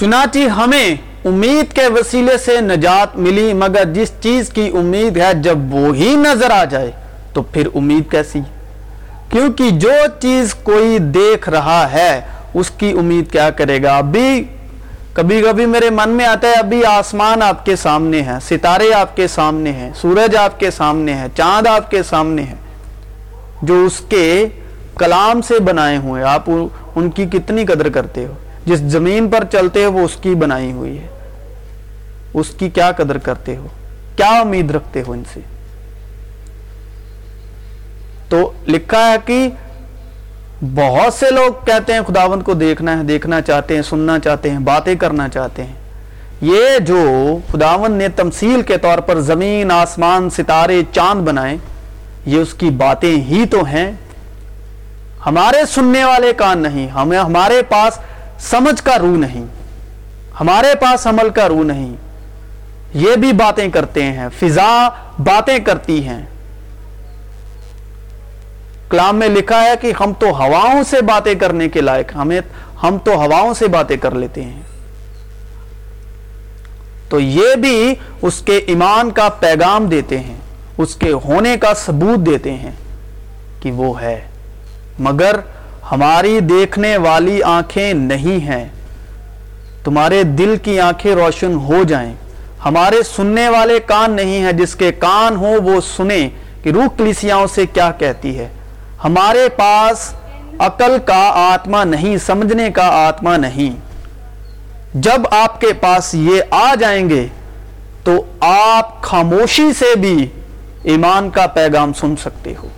چنانچہ 0.00 0.38
ہمیں 0.38 0.94
امید 1.24 1.72
کے 1.72 1.86
وسیلے 1.86 2.38
سے 2.38 2.60
نجات 2.60 3.16
ملی، 3.16 3.52
مگر 3.52 3.84
جس 3.84 4.12
چیز 4.20 4.48
کی 4.48 4.70
امید 4.74 5.16
ہے 5.16 5.34
جب 5.34 5.74
وہی 5.74 6.14
نظر 6.16 6.50
آ 6.50 6.64
جائے، 6.64 6.90
تو 7.32 7.42
پھر 7.42 7.68
امید 7.74 8.10
کیسی؟ 8.10 8.40
کیونکہ 9.30 9.70
جو 9.70 9.92
چیز 10.20 10.54
کوئی 10.54 10.98
دیکھ 10.98 11.48
رہا 11.48 11.86
ہے، 11.92 12.20
اس 12.54 12.70
کی 12.70 12.90
امید 12.98 13.30
کیا 13.32 13.48
کرے 13.50 13.82
گا؟ 13.82 13.96
ابھی 13.98 14.44
کبھی 15.12 15.40
کبھی 15.42 15.66
میرے 15.66 15.90
من 15.90 16.10
میں 16.10 16.26
آتا 16.26 16.48
ہے، 16.48 16.52
ابھی 16.52 16.84
آسمان 16.84 17.42
آپ 17.42 17.64
کے 17.66 17.76
سامنے 17.76 18.22
ہے 18.22 18.38
ستارے 18.48 18.92
آپ 18.94 19.16
کے 19.16 19.26
سامنے 19.28 19.72
ہیں، 19.72 19.90
سورج 20.00 20.36
آپ 20.36 20.58
کے 20.60 20.70
سامنے 20.70 21.14
ہے 21.14 21.26
چاند 21.36 21.66
آپ 21.66 21.90
کے 21.90 22.02
سامنے 22.02 22.42
ہے 22.42 22.54
جو 23.62 23.84
اس 23.86 24.00
کے 24.08 24.46
کلام 24.98 25.42
سے 25.42 25.58
بنائے 25.60 25.96
ہوئے، 25.96 26.22
آپ 26.22 26.50
ان 26.50 27.10
کی 27.10 27.24
کتنی 27.32 27.64
قدر 27.66 27.88
کرتے 27.88 28.26
ہو؟ 28.26 28.32
جس 28.66 28.80
زمین 28.92 29.28
پر 29.30 29.44
چلتے 29.52 29.84
ہو، 29.84 29.92
وہ 29.92 30.04
اس 30.04 30.16
کی 30.20 30.34
بنائی 30.34 30.72
ہوئی 30.72 30.98
ہے۔ 30.98 31.06
اس 32.34 32.48
کی 32.58 32.68
کیا 32.70 32.90
قدر 32.92 33.18
کرتے 33.18 33.56
ہو؟ 33.56 33.66
کیا 34.16 34.30
امید 34.40 34.70
رکھتے 34.70 35.02
ہو 35.06 35.12
ان 35.12 35.22
سے؟ 35.34 35.40
تو 38.28 38.52
لکھا 38.66 39.10
ہے 39.10 39.16
کہ 39.24 39.48
بہت 40.74 41.14
سے 41.14 41.30
لوگ 41.30 41.66
کہتے 41.66 41.92
ہیں 41.92 42.00
خداوند 42.00 42.42
کو 42.42 42.54
دیکھنا 42.54 42.98
ہے، 42.98 43.02
دیکھنا 43.02 43.40
چاہتے 43.40 43.74
ہیں، 43.74 43.82
سننا 43.82 44.18
چاہتے 44.18 44.50
ہیں، 44.50 44.58
باتیں 44.58 44.94
کرنا 44.94 45.28
چاہتے 45.28 45.64
ہیں۔ 45.64 45.72
یہ 46.40 46.78
جو 46.78 47.04
خداوند 47.52 47.98
نے 47.98 48.08
تمثیل 48.08 48.62
کے 48.62 48.78
طور 48.78 48.98
پر 48.98 49.20
زمین، 49.20 49.70
آسمان، 49.70 50.30
ستارے، 50.30 50.82
چاند 50.92 51.20
بنائے، 51.20 51.56
یہ 52.26 52.38
اس 52.38 52.54
کی 52.54 52.70
باتیں 52.70 53.16
ہی 53.16 53.44
تو 53.50 53.64
ہیں۔ 53.64 53.92
ہمارے 55.26 55.66
سننے 55.74 56.04
والے 56.04 56.32
کان 56.32 56.58
نہیں، 56.58 56.88
ہمیں، 56.88 57.18
ہمارے 57.18 57.62
پاس 57.68 57.98
سمجھ 58.38 58.82
کا 58.82 58.98
روح 58.98 59.16
نہیں۔ 59.16 59.44
ہمارے 60.40 60.74
پاس 60.74 61.06
عمل 61.06 61.30
کا 61.30 61.48
روح 61.48 61.64
نہیں۔ 61.64 61.94
یہ 62.94 63.16
بھی 63.16 63.32
باتیں 63.32 63.68
کرتے 63.68 64.02
ہیں، 64.02 64.28
فضا 64.40 64.88
باتیں 65.18 65.58
کرتی 65.58 66.06
ہیں۔ 66.06 66.26
کلام 68.90 69.16
میں 69.16 69.28
لکھا 69.28 69.62
ہے 69.62 69.74
کہ 69.80 69.92
ہم 70.00 70.12
تو 70.18 70.26
ہواؤں 70.26 70.82
سے 70.90 71.02
باتیں 71.02 71.34
کرنے 71.34 71.68
کے 71.68 71.80
لائق 71.80 72.12
ہمیں 72.14 72.40
ہم 72.82 72.96
تو 73.04 73.12
ہواؤں 73.12 73.54
سے 73.54 73.68
باتیں 73.68 73.96
کر 73.96 74.14
لیتے 74.14 74.44
ہیں۔ 74.44 74.62
تو 77.08 77.20
یہ 77.20 77.54
بھی 77.54 77.94
اس 78.22 78.38
کے 78.40 78.56
ایمان 78.56 79.10
کا 79.10 79.28
پیغام 79.28 79.86
دیتے 79.86 80.18
ہیں، 80.18 80.36
اس 80.78 80.94
کے 80.94 81.12
ہونے 81.12 81.56
کا 81.56 81.74
ثبوت 81.74 82.26
دیتے 82.26 82.54
ہیں 82.54 82.70
کہ 83.60 83.72
وہ 83.72 84.00
ہے۔ 84.00 84.28
مگر 84.98 85.36
ہماری 85.92 86.40
دیکھنے 86.40 86.96
والی 86.96 87.42
آنکھیں 87.42 87.92
نہیں 87.92 88.46
ہیں۔ 88.46 88.68
تمہارے 89.84 90.22
دل 90.22 90.56
کی 90.62 90.80
آنکھیں 90.80 91.14
روشن 91.14 91.54
ہو 91.54 91.82
جائیں۔ 91.88 92.14
ہمارے 92.64 92.96
سننے 93.16 93.48
والے 93.48 93.80
کان 93.80 94.10
نہیں 94.10 94.42
ہیں، 94.42 94.52
جس 94.52 94.74
کے 94.74 94.92
کان 94.92 95.36
ہو 95.36 95.62
وہ 95.62 95.80
سنیں 95.96 96.28
کہ 96.62 96.68
روح 96.68 96.86
کلیسیاں 96.96 97.46
سے 97.54 97.66
کیا 97.66 97.90
کہتی 97.98 98.38
ہے۔ 98.38 98.48
ہمارے 99.06 99.48
پاس 99.48 100.14
عقل 100.58 100.96
کا 101.04 101.50
آتما 101.52 101.84
نہیں، 101.84 102.16
سمجھنے 102.16 102.70
کا 102.70 102.86
آتما 103.08 103.36
نہیں۔ 103.36 103.76
جب 104.94 105.22
آپ 105.30 105.60
کے 105.60 105.72
پاس 105.72 106.14
یہ 106.14 106.42
آ 106.50 106.74
جائیں 106.74 107.10
گے 107.10 107.26
تو 108.04 108.24
آپ 108.40 109.02
خاموشی 109.02 109.72
سے 109.72 109.96
بھی 109.96 110.26
ایمان 110.82 111.30
کا 111.30 111.46
پیغام 111.46 111.92
سن 111.92 112.16
سکتے 112.16 112.54
ہو۔ 112.62 112.68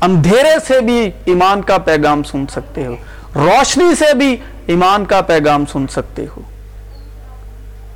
اندھیرے 0.00 0.54
سے 0.66 0.80
بھی 0.80 1.10
ایمان 1.24 1.62
کا 1.62 1.78
پیغام 1.78 2.22
سن 2.22 2.44
سکتے 2.46 2.86
ہو۔ 2.86 2.94
روشنی 3.34 3.94
سے 3.94 4.14
بھی 4.14 4.36
ایمان 4.66 5.04
کا 5.04 5.20
پیغام 5.20 5.64
سن 5.72 5.86
سکتے 5.86 6.24
ہو۔ 6.36 6.40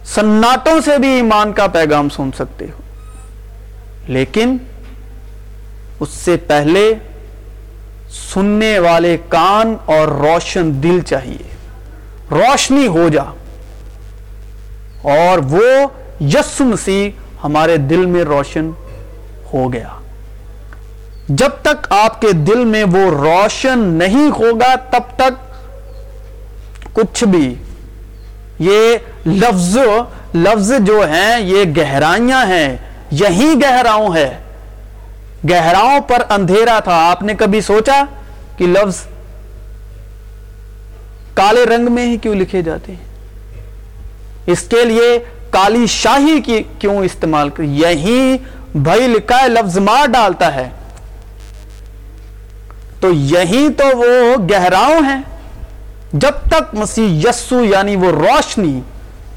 سناٹوں 0.05 0.81
سے 0.85 0.99
بھی 0.99 1.09
ایمان 1.09 1.53
کا 1.53 1.67
پیغام 1.67 2.09
سن 2.09 2.31
سکتے 2.35 2.65
ہو۔ 2.65 2.83
لیکن 4.07 4.57
اس 6.05 6.11
سے 6.11 6.37
پہلے 6.37 6.95
سننے 8.11 8.79
والے 8.79 9.17
کان 9.29 9.77
اور 9.85 10.09
روشن 10.09 10.83
دل 10.83 11.01
چاہیے۔ 11.01 11.55
روشنی 12.31 12.87
ہو 12.87 13.09
جا۔ 13.09 13.23
اور 15.03 15.39
وہ 15.39 15.87
یسو 16.21 16.65
مسیح 16.65 17.11
ہمارے 17.45 17.77
دل 17.77 18.07
میں 18.07 18.25
روشن 18.25 18.71
ہو 19.55 19.73
گیا۔ 19.73 19.89
جب 21.29 21.49
تک 21.63 21.87
آپ 21.91 22.21
کے 22.21 22.33
دل 22.33 22.65
میں 22.65 22.85
وہ 22.85 23.11
روشن 23.11 23.79
نہیں 23.79 24.31
ہوگا، 24.31 24.75
تب 24.75 25.17
تک 25.17 25.55
کچھ 26.93 27.25
بھی۔ 27.25 27.55
یہ 28.59 28.97
لفظ 29.27 29.79
لفظ 30.35 30.73
جو 30.81 31.03
ہیں، 31.09 31.41
یہ 31.41 31.65
گہرائیاں 31.77 32.47
ہیں، 32.47 32.77
یہی 33.11 33.55
گہراؤں 33.63 34.17
ہے۔ 34.17 34.39
گہراؤں 35.51 36.01
پر 36.01 36.23
اندھیرا 36.31 36.81
تھا۔ 36.81 37.11
آپ 37.11 37.23
نے 37.23 37.35
کبھی 37.35 37.61
سوچا 37.61 38.05
کہ 38.57 38.67
لفظ 38.67 38.97
کالے 41.35 41.65
رنگ 41.65 41.93
میں 41.93 42.07
ہی 42.07 42.17
کیوں 42.17 42.35
لکھے 42.35 42.63
جاتے 42.63 42.93
ہیں؟ 42.93 43.05
اس 44.47 44.61
کے 44.61 44.85
لیے 44.85 45.19
کالی 45.51 45.87
شاہی 45.87 46.41
کی 46.41 46.63
کیوں 46.79 46.97
استعمال 46.97 47.49
کر؟ 47.49 47.63
یہی 47.63 48.37
بھائی 48.75 49.07
لکھا 49.07 49.43
ہے، 49.43 49.49
لفظ 49.49 49.79
مار 49.79 50.07
ڈالتا 50.07 50.55
ہے۔ 50.55 50.69
تو 53.01 53.11
یہی 53.11 53.69
تو 53.77 53.97
وہ 53.99 54.37
گہراؤں 54.51 55.05
ہیں۔ 55.05 55.23
جب 56.13 56.33
تک 56.49 56.75
مسیح 56.75 57.29
یسو 57.29 57.65
یعنی 57.65 57.97
وہ 57.97 58.11
روشنی 58.11 58.81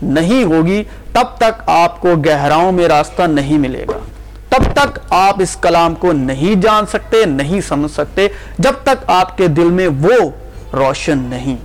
نہیں 0.02 0.44
ہوگی، 0.44 0.84
تب 1.14 1.38
تک 1.38 1.70
آپ 1.70 2.02
کو 2.02 2.10
گہراؤں 2.26 2.72
میں 2.72 2.88
راستہ 2.88 3.22
نہیں 3.22 3.58
ملے 3.58 3.86
گا۔ 3.90 3.98
تب 4.58 4.74
تک 4.74 5.00
آپ 5.10 5.42
اس 5.42 5.58
کلام 5.62 5.96
کو 5.96 6.12
نہیں 6.12 6.62
جان 6.62 6.86
سکتے، 6.86 7.26
نہیں 7.26 7.62
سمجھ 7.62 7.92
سکتے، 7.92 8.28
جب 8.60 8.74
تک 8.84 9.04
آپ 9.08 9.38
کے 9.38 9.48
دل 9.48 9.66
میں 9.66 9.88
وہ 9.88 10.30
روشن 10.74 11.18
نہیں۔ 11.18 11.56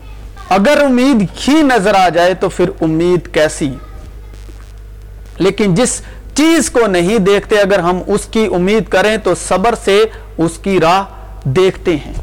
اگر 0.48 0.82
امید 0.84 1.26
ہی 1.48 1.52
نظر 1.52 1.94
آ 1.94 2.08
جائے 2.08 2.34
تو 2.34 2.48
پھر 2.48 2.70
امید 2.80 3.34
کیسی؟ 3.34 3.74
لیکن 5.38 5.74
جس 5.74 6.02
چیز 6.34 6.70
کو 6.70 6.86
نہیں 6.86 7.18
دیکھتے، 7.18 7.58
اگر 7.58 7.78
ہم 7.78 8.02
اس 8.06 8.24
کی 8.24 8.48
امید 8.54 8.88
کریں 8.88 9.16
تو 9.16 9.34
صبر 9.34 9.74
سے 9.84 10.04
اس 10.38 10.58
کی 10.62 10.80
راہ 10.80 11.02
دیکھتے 11.44 11.96
ہیں۔ 11.96 12.14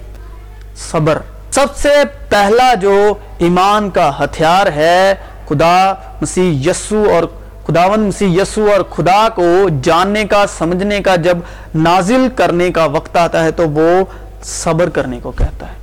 صبر 0.92 1.18
سب 1.52 1.66
سے 1.76 1.90
پہلا 2.30 2.74
جو 2.74 3.14
ایمان 3.38 3.90
کا 3.90 4.24
ہتھیار 4.24 4.68
ہے، 4.68 5.16
خدا 5.48 5.94
مسیح 6.22 6.70
یسو 6.70 7.04
اور 7.14 7.24
خداون 7.70 8.00
مسیح 8.00 8.42
یسو 8.42 8.70
اور 8.72 8.82
خدا 8.82 9.30
کو 9.30 9.68
جاننے 9.82 10.24
کا، 10.26 10.46
سمجھنے 10.58 11.02
کا، 11.02 11.16
جب 11.16 11.38
نازل 11.76 12.28
کرنے 12.36 12.72
کا 12.72 12.86
وقت 12.86 13.18
آتا 13.18 13.44
ہے 13.44 13.52
تو 13.52 13.70
وہ 13.70 14.06
صبر 14.44 14.90
کرنے 14.90 15.20
کو 15.24 15.32
کہتا 15.32 15.68
ہے۔ 15.68 15.74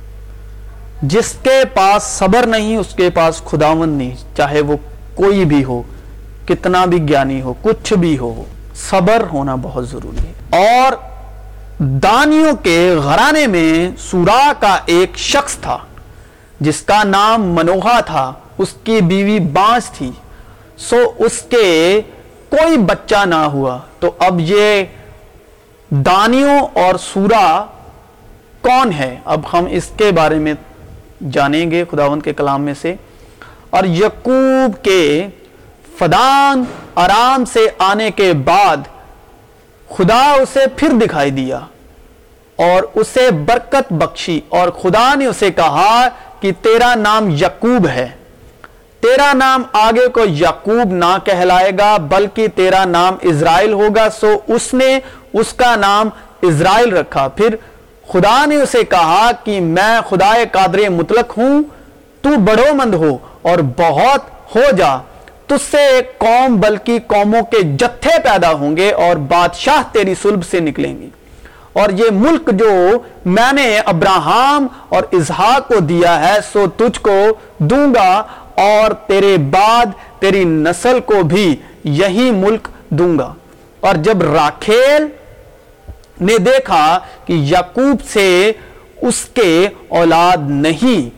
جس 1.01 1.35
کے 1.43 1.63
پاس 1.73 2.03
صبر 2.03 2.45
نہیں، 2.45 2.77
اس 2.77 2.95
کے 2.95 3.09
پاس 3.09 3.41
خداون 3.45 3.89
نہیں۔ 3.89 4.15
چاہے 4.35 4.61
وہ 4.61 4.77
کوئی 5.15 5.45
بھی 5.45 5.63
ہو، 5.63 5.81
کتنا 6.45 6.85
بھی 6.85 7.09
گیانی 7.09 7.41
ہو، 7.41 7.53
کچھ 7.61 7.93
بھی 7.93 8.17
ہو، 8.17 8.43
صبر 8.89 9.23
ہونا 9.33 9.55
بہت 9.55 9.89
ضروری 9.89 10.17
ہے۔ 10.17 10.63
اور 10.63 10.91
دانیوں 11.79 12.55
کے 12.55 12.95
غرانے 13.03 13.47
میں 13.47 13.97
سورا 13.99 14.51
کا 14.59 14.77
ایک 14.85 15.17
شخص 15.17 15.55
تھا، 15.55 15.77
جس 16.59 16.81
کا 16.81 17.03
نام 17.03 17.41
منوہا 17.41 17.99
تھا۔ 17.99 18.33
اس 18.57 18.67
کی 18.83 19.01
بیوی 19.01 19.39
بانس 19.39 19.89
تھی۔ 19.89 20.11
سو 20.77 21.13
اس 21.17 21.41
کے 21.41 22.01
کوئی 22.49 22.77
بچہ 22.77 23.25
نہ 23.25 23.35
ہوا۔ 23.35 23.79
تو 23.99 24.11
اب 24.19 24.39
یہ 24.39 24.83
دانیوں 25.89 26.59
اور 26.73 26.95
سورا 26.95 27.65
کون 28.61 28.91
ہے؟ 28.91 29.19
اب 29.25 29.41
ہم 29.53 29.65
اس 29.69 29.91
کے 29.97 30.11
بارے 30.11 30.35
میں 30.35 30.53
جانیں 31.31 31.71
گے 31.71 31.83
خداوند 31.91 32.21
کے 32.21 32.33
کلام 32.33 32.61
میں 32.61 32.73
سے۔ 32.81 32.95
اور 33.69 33.83
یقوب 33.83 34.83
کے 34.83 35.27
فدان 35.97 36.63
آرام 36.95 37.45
سے 37.45 37.67
آنے 37.77 38.11
کے 38.11 38.33
بعد 38.33 38.77
خدا 39.89 40.31
اسے 40.31 40.59
پھر 40.77 40.89
دکھائی 40.89 41.31
دیا 41.31 41.59
اور 42.55 42.83
اسے 42.93 43.31
برکت 43.31 43.93
بخشی 43.93 44.41
اور 44.49 44.69
خدا 44.69 45.15
نے 45.15 45.25
اسے 45.25 45.51
کہا 45.51 46.07
کہ 46.39 46.51
تیرا 46.61 46.95
نام 46.95 47.29
یقوب 47.29 47.87
ہے۔ 47.87 48.07
تیرا 49.01 49.33
نام 49.33 49.63
آگے 49.73 50.07
کو 50.07 50.25
یقوب 50.25 50.93
نہ 50.93 51.17
کہلائے 51.23 51.71
گا، 51.79 51.97
بلکہ 51.97 52.47
تیرا 52.47 52.85
نام 52.85 53.15
اسرائیل 53.21 53.73
ہوگا، 53.73 54.07
سو 54.19 54.37
اس 54.47 54.73
نے 54.73 54.99
اس 55.33 55.53
کا 55.53 55.75
نام 55.75 56.09
اسرائیل 56.41 56.97
رکھا۔ 56.97 57.27
پھر 57.27 57.55
خدا 58.11 58.45
نے 58.45 58.55
اسے 58.55 58.83
کہا 58.83 59.31
کہ 59.43 59.61
میں 59.61 60.01
خدا 60.09 60.33
قادر 60.51 60.89
مطلق 60.89 61.37
ہوں، 61.37 61.63
تو 62.21 62.29
بڑو 62.29 62.73
مند 62.73 62.93
ہو 62.93 63.17
اور 63.41 63.57
بہت 63.77 64.55
ہو 64.55 64.71
جا۔ 64.77 64.97
تجھ 65.47 65.71
سے 65.71 65.77
ایک 65.77 66.17
قوم، 66.17 66.55
بلکہ 66.55 66.99
قوموں 67.07 67.41
کے 67.41 67.61
جتھے 67.61 68.19
پیدا 68.23 68.51
ہوں 68.51 68.77
گے 68.77 68.91
اور 68.91 69.15
بادشاہ 69.15 69.81
تیری 69.91 70.15
سلب 70.21 70.45
سے 70.45 70.59
نکلیں 70.59 71.01
گے۔ 71.01 71.07
اور 71.73 71.89
یہ 71.89 72.05
ملک 72.11 72.49
جو 72.53 72.71
میں 73.25 73.53
نے 73.53 73.79
ابراہم 73.79 74.67
اور 74.89 75.03
اظہاق 75.13 75.67
کو 75.67 75.79
دیا 75.79 76.29
ہے، 76.29 76.39
سو 76.53 76.65
تجھ 76.77 76.99
کو 77.01 77.25
دوں 77.57 77.95
گا 77.95 78.23
اور 78.57 78.91
تیرے 78.91 79.37
بعد 79.37 79.85
تیری 80.19 80.43
نسل 80.43 80.99
کو 80.99 81.23
بھی 81.23 81.55
یہی 81.83 82.31
ملک 82.31 82.67
دوں 82.89 83.19
گا۔ 83.19 83.33
اور 83.79 83.95
جب 83.95 84.21
راکھیل 84.21 85.07
نے 86.21 86.37
دیکھا 86.37 86.99
کہ 87.25 87.33
یعقوب 87.33 88.01
سے 88.09 88.51
اس 89.01 89.25
کے 89.25 89.67
اولاد 89.87 90.37
نہیں 90.49 91.09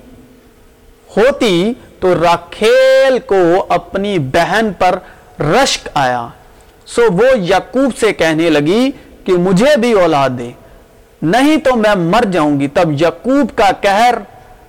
ہوتی، 1.18 1.74
تو 2.00 2.14
راکھیل 2.16 3.20
کو 3.26 3.66
اپنی 3.70 4.20
بہن 4.20 4.70
پر 4.78 4.98
رشک 5.44 5.90
آیا۔ 5.94 6.28
سو 6.86 7.02
وہ 7.12 7.40
یعقوب 7.40 7.98
سے 8.00 8.14
کہنے 8.14 8.50
لگی 8.50 8.90
کہ 9.24 9.34
مجھے 9.34 9.78
بھی 9.78 9.92
اولاد 9.92 10.30
دے، 10.30 10.52
نہیں 11.22 11.58
تو 11.58 11.76
میں 11.76 11.96
مر 11.96 12.24
جاؤں 12.32 12.60
گی۔ 12.60 12.68
تب 12.68 13.02
یعقوب 13.02 13.58
کا 13.58 13.72
کہر 13.82 14.16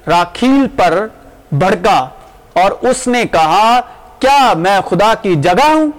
راکھیل 0.07 0.67
پر 0.77 1.07
بڑھکا 1.53 2.09
اور 2.63 2.91
اس 2.91 3.07
نے 3.07 3.25
کہا، 3.33 3.81
کیا 4.19 4.53
میں 4.57 4.81
خدا 4.91 5.15
کی 5.15 5.35
جگہ 5.35 5.69
ہوں 5.69 5.91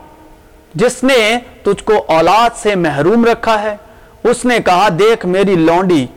جس 0.76 1.04
نے 1.04 1.38
تجھ 1.64 1.84
کو 1.84 1.94
اولاد 2.08 2.58
سے 2.58 2.76
محروم 2.76 3.26
رکھا 3.26 3.62
ہے؟ 3.62 3.78
اس 4.24 4.46
نے 4.46 4.58
کہا، 4.66 4.88
دیکھ 5.00 5.26
میری 5.26 5.56
لونڈی 5.56 6.08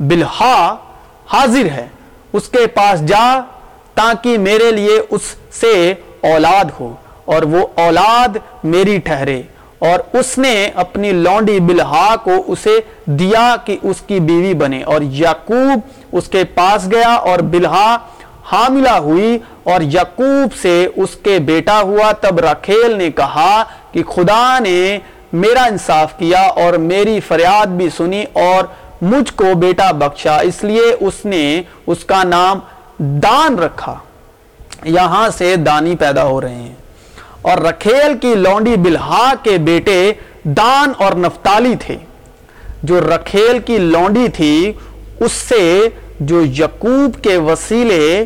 بلہا 0.00 0.76
حاضر 1.32 1.64
ہے، 1.64 1.88
اس 2.32 2.48
کے 2.48 2.66
پاس 2.66 3.00
جا 3.00 3.40
تاکہ 3.94 4.38
میرے 4.38 4.72
لیے 4.72 5.00
اس 5.10 5.22
سے 5.60 5.94
اولاد 6.20 6.64
ہو 6.80 6.94
اور 7.24 7.42
وہ 7.42 7.66
اولاد 7.74 8.36
میری 8.64 8.98
ٹھہرے۔ 8.98 9.42
اور 9.78 10.16
اس 10.16 10.38
نے 10.38 10.70
اپنی 10.74 11.12
لونڈی 11.12 11.60
بلہا 11.60 12.16
کو 12.16 12.30
اسے 12.46 12.78
دیا 13.06 13.56
کہ 13.64 13.76
اس 13.82 13.96
کی 14.06 14.20
بیوی 14.20 14.54
بنے۔ 14.54 14.82
اور 14.82 15.00
یعقوب 15.02 15.80
اس 16.12 16.28
کے 16.28 16.44
پاس 16.44 16.90
گیا 16.90 17.14
اور 17.14 17.38
بلہا 17.38 17.96
حاملہ 18.52 18.90
ہوئی 18.90 19.38
اور 19.62 19.80
یعقوب 19.80 20.54
سے 20.62 20.88
اس 20.96 21.08
کے 21.22 21.38
بیٹا 21.38 21.80
ہوا 21.80 22.12
تب 22.12 22.38
رکھیل 22.38 22.98
نے 22.98 23.10
کہا 23.10 23.64
کہ 23.92 24.02
خدا 24.02 24.58
نے 24.58 24.98
میرا 25.32 25.62
انصاف 25.64 26.18
کیا 26.18 26.40
اور 26.40 26.72
میری 26.72 27.20
فریاد 27.20 27.66
بھی 27.66 27.88
سنی 27.96 28.24
اور 28.32 28.64
مجھ 29.02 29.32
کو 29.36 29.44
بیٹا 29.54 29.90
بخشا، 29.90 30.36
اس 30.36 30.64
لیے 30.64 30.96
اس 31.00 31.24
نے 31.24 31.62
اس 31.86 32.04
کا 32.04 32.24
نام 32.24 32.58
دان 32.98 33.58
رکھا۔ 33.58 33.94
یہاں 34.84 35.28
سے 35.38 35.56
دانی 35.56 35.96
پیدا 35.96 36.24
ہو 36.24 36.40
رہے 36.40 36.54
ہیں۔ 36.54 36.74
اور 37.42 37.58
رکھیل 37.58 38.18
کی 38.18 38.34
لونڈی 38.34 38.76
بلہا 38.76 39.32
کے 39.42 39.58
بیٹے 39.58 40.12
دان 40.44 40.92
اور 40.98 41.12
نفتالی 41.12 41.74
تھے۔ 41.80 41.96
جو 42.82 43.00
رکھیل 43.00 43.58
کی 43.58 43.78
لونڈی 43.78 44.28
تھی، 44.28 44.72
اس 45.20 45.32
سے 45.32 45.88
جو 46.20 46.44
یقوب 46.44 47.22
کے 47.22 47.36
وسیلے 47.36 48.24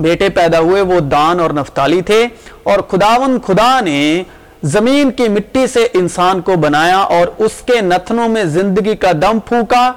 بیٹے 0.00 0.28
پیدا 0.28 0.58
ہوئے، 0.58 0.80
وہ 0.80 1.00
دان 1.00 1.40
اور 1.40 1.50
نفتالی 1.50 2.02
تھے 2.02 2.26
اور 2.62 2.78
خداون 2.78 3.38
خدا 3.46 3.80
نے 3.80 4.22
زمین 4.62 5.10
کی 5.10 5.28
مٹی 5.28 5.66
سے 5.66 5.86
انسان 5.94 6.40
کو 6.40 6.56
بنایا 6.56 6.98
اور 6.98 7.28
اس 7.38 7.52
کے 7.66 7.80
نتنوں 7.80 8.28
میں 8.28 8.44
زندگی 8.44 8.96
کا 8.96 9.12
دم 9.22 9.38
پھونکا 9.38 9.92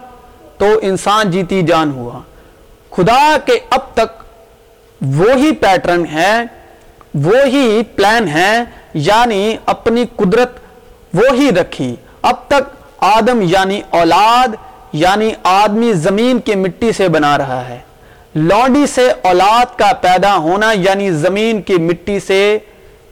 تو 0.57 0.65
انسان 0.81 1.31
جیتی 1.31 1.61
جان 1.61 1.91
ہوا۔ 1.91 2.19
خدا 2.91 3.37
کے 3.45 3.59
اب 3.69 3.79
تک 3.93 4.21
وہی 5.01 5.51
پیٹرن 5.51 6.05
ہے، 6.13 6.43
وہی 7.13 7.81
پلان 7.95 8.27
ہے 8.27 8.63
یعنی 8.93 9.57
اپنی 9.65 10.05
قدرت 10.15 10.57
وہی 11.13 11.49
رکھی۔ 11.61 11.95
اب 12.21 12.35
تک 12.47 12.63
آدم 13.03 13.41
یعنی 13.41 13.81
اولاد 13.89 14.55
یعنی 14.93 15.31
آدمی 15.43 15.93
زمین 15.93 16.39
کی 16.39 16.55
مٹی 16.55 16.91
سے 16.91 17.07
بنا 17.09 17.37
رہا 17.37 17.67
ہے۔ 17.67 17.79
لونڈی 18.35 18.87
سے 18.87 19.13
اولاد 19.21 19.79
کا 19.79 19.93
پیدا 20.01 20.37
ہونا 20.37 20.71
یعنی 20.71 21.11
زمین 21.11 21.61
کی 21.61 21.75
مٹی 21.75 22.19
سے 22.19 22.57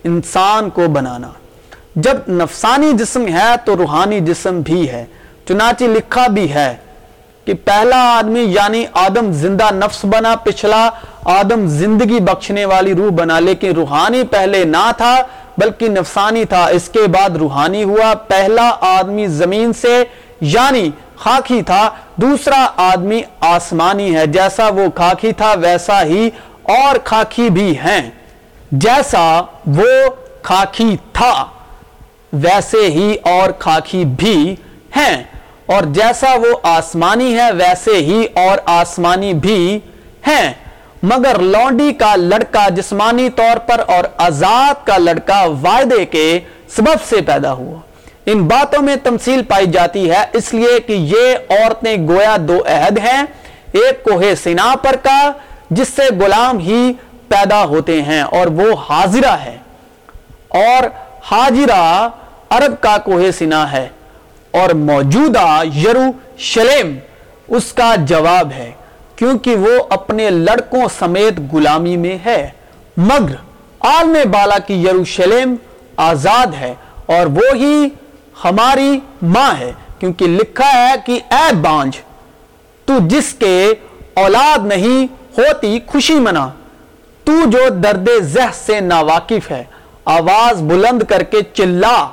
انسان 0.03 0.69
کو 0.69 0.87
بنانا۔ 0.87 1.27
جب 1.95 2.17
نفسانی 2.27 2.93
جسم 2.93 3.27
ہے 3.27 3.55
تو 3.65 3.77
روحانی 3.77 4.19
جسم 4.19 4.59
بھی 4.59 4.89
ہے۔ 4.89 5.05
چنانچہ 5.47 5.83
لکھا 5.83 6.27
بھی 6.27 6.53
ہے 6.53 6.75
کہ 7.45 7.53
پہلا 7.65 8.17
آدمی 8.17 8.39
یعنی 8.39 8.85
آدم، 8.93 9.31
زندہ 9.31 9.73
نفس 9.73 10.05
بنا، 10.05 10.35
پچھلا 10.35 10.89
آدم 11.25 11.67
زندگی 11.67 12.19
بخشنے 12.19 12.65
والی 12.65 12.93
روح 12.93 13.09
بنا۔ 13.09 13.39
لیکن 13.39 13.71
روحانی 13.71 14.23
پہلے 14.23 14.63
نہ 14.63 14.91
تھا، 14.97 15.21
بلکہ 15.57 15.89
نفسانی 15.89 16.45
تھا۔ 16.45 16.65
اس 16.65 16.89
کے 16.89 17.07
بعد 17.07 17.29
روحانی 17.29 17.83
ہوا۔ 17.83 18.13
پہلا 18.13 18.75
آدمی 18.81 19.27
زمین 19.27 19.73
سے 19.73 20.03
یعنی 20.41 20.89
خاکی 21.23 21.61
تھا، 21.61 21.89
دوسرا 22.15 22.67
آدمی 22.77 23.21
آسمانی 23.39 24.15
ہے، 24.15 24.27
جیسا 24.27 24.67
وہ 24.67 24.89
خاکی 24.95 25.31
تھا، 25.31 25.53
ویسا 25.53 26.03
ہی 26.03 26.29
اور 26.63 26.95
خاکی 27.03 27.49
بھی 27.49 27.77
ہیں۔ 27.77 28.11
جیسا 28.71 29.41
وہ 29.67 30.09
خاکی 30.41 30.97
تھا، 31.13 31.45
ویسے 32.33 32.77
ہی 32.77 33.15
اور 33.23 33.49
خاکی 33.59 34.05
بھی 34.05 34.55
ہیں۔ 34.95 35.23
اور 35.65 35.83
جیسا 35.83 36.33
وہ 36.33 36.59
آسمانی 36.63 37.35
ہے، 37.35 37.51
ویسے 37.51 37.91
ہی 37.91 38.25
اور 38.35 38.57
آسمانی 38.65 39.33
بھی 39.33 39.79
ہیں۔ 40.27 40.53
مگر 41.03 41.39
لونڈی 41.39 41.93
کا 41.93 42.15
لڑکا 42.15 42.69
جسمانی 42.69 43.29
طور 43.29 43.57
پر 43.57 43.81
اور 43.87 44.03
آزاد 44.17 44.87
کا 44.87 44.97
لڑکا 44.97 45.43
وعدے 45.43 46.05
کے 46.05 46.39
سبب 46.69 46.97
سے 47.09 47.21
پیدا 47.21 47.51
ہوا۔ 47.51 47.90
ان 48.25 48.43
باتوں 48.43 48.81
میں 48.81 48.95
تمثیل 49.03 49.43
پائی 49.43 49.65
جاتی 49.65 50.11
ہے، 50.11 50.25
اس 50.33 50.53
لیے 50.53 50.79
کہ 50.79 50.93
یہ 50.93 51.35
عورتیں 51.49 52.07
گویا 52.07 52.37
دو 52.39 52.63
عہد 52.67 52.97
ہیں، 52.97 53.23
ایک 53.71 54.03
کوہ 54.03 54.23
سنا 54.43 54.73
پر 54.81 54.95
کا، 55.03 55.31
جس 55.69 55.87
سے 55.87 56.01
غلام 56.19 56.59
ہی 56.59 56.93
پیدا 57.27 57.63
ہوتے 57.63 58.01
ہیں 58.01 58.21
اور 58.21 58.47
وہ 58.47 58.75
حاضرہ 58.89 59.31
ہے۔ 59.31 59.57
اور 60.47 60.83
حاجرہ 61.23 62.09
عرب 62.49 62.81
کا 62.81 62.97
کوہ 62.97 63.31
سنا 63.37 63.71
ہے 63.71 63.87
اور 64.51 64.69
موجودہ 64.69 65.61
یروشلم 65.75 66.97
اس 67.47 67.73
کا 67.73 67.95
جواب 67.95 68.51
ہے، 68.51 68.71
کیونکہ 69.15 69.55
وہ 69.55 69.83
اپنے 69.89 70.29
لڑکوں 70.29 70.85
سمیت 70.99 71.53
غلامی 71.53 71.97
میں 71.97 72.17
ہے۔ 72.25 72.49
مگر 72.97 73.35
عالم 73.79 74.31
بالا 74.31 74.57
کی 74.57 74.83
یروشلم 74.83 75.55
آزاد 75.97 76.47
ہے 76.59 76.73
اور 77.05 77.25
وہی 77.25 77.89
ہماری 78.43 78.99
ماں 79.21 79.59
ہے، 79.59 79.71
کیونکہ 79.99 80.25
لکھا 80.25 80.71
ہے 80.73 80.93
کہ 81.05 81.19
اے 81.31 81.55
بانج 81.55 81.97
تو 82.85 82.93
جس 83.07 83.33
کے 83.33 83.73
اولاد 84.13 84.65
نہیں 84.65 85.07
ہوتی 85.37 85.79
خوشی 85.87 86.13
منا۔ 86.13 86.49
تو 87.23 87.49
جو 87.49 87.69
درد 87.69 88.09
زہ 88.21 88.51
سے 88.53 88.79
ناواقف 88.79 89.51
ہے، 89.51 89.63
آواز 90.05 90.61
بلند 90.61 91.03
کر 91.03 91.23
کے 91.23 91.41
چلا۔ 91.53 92.07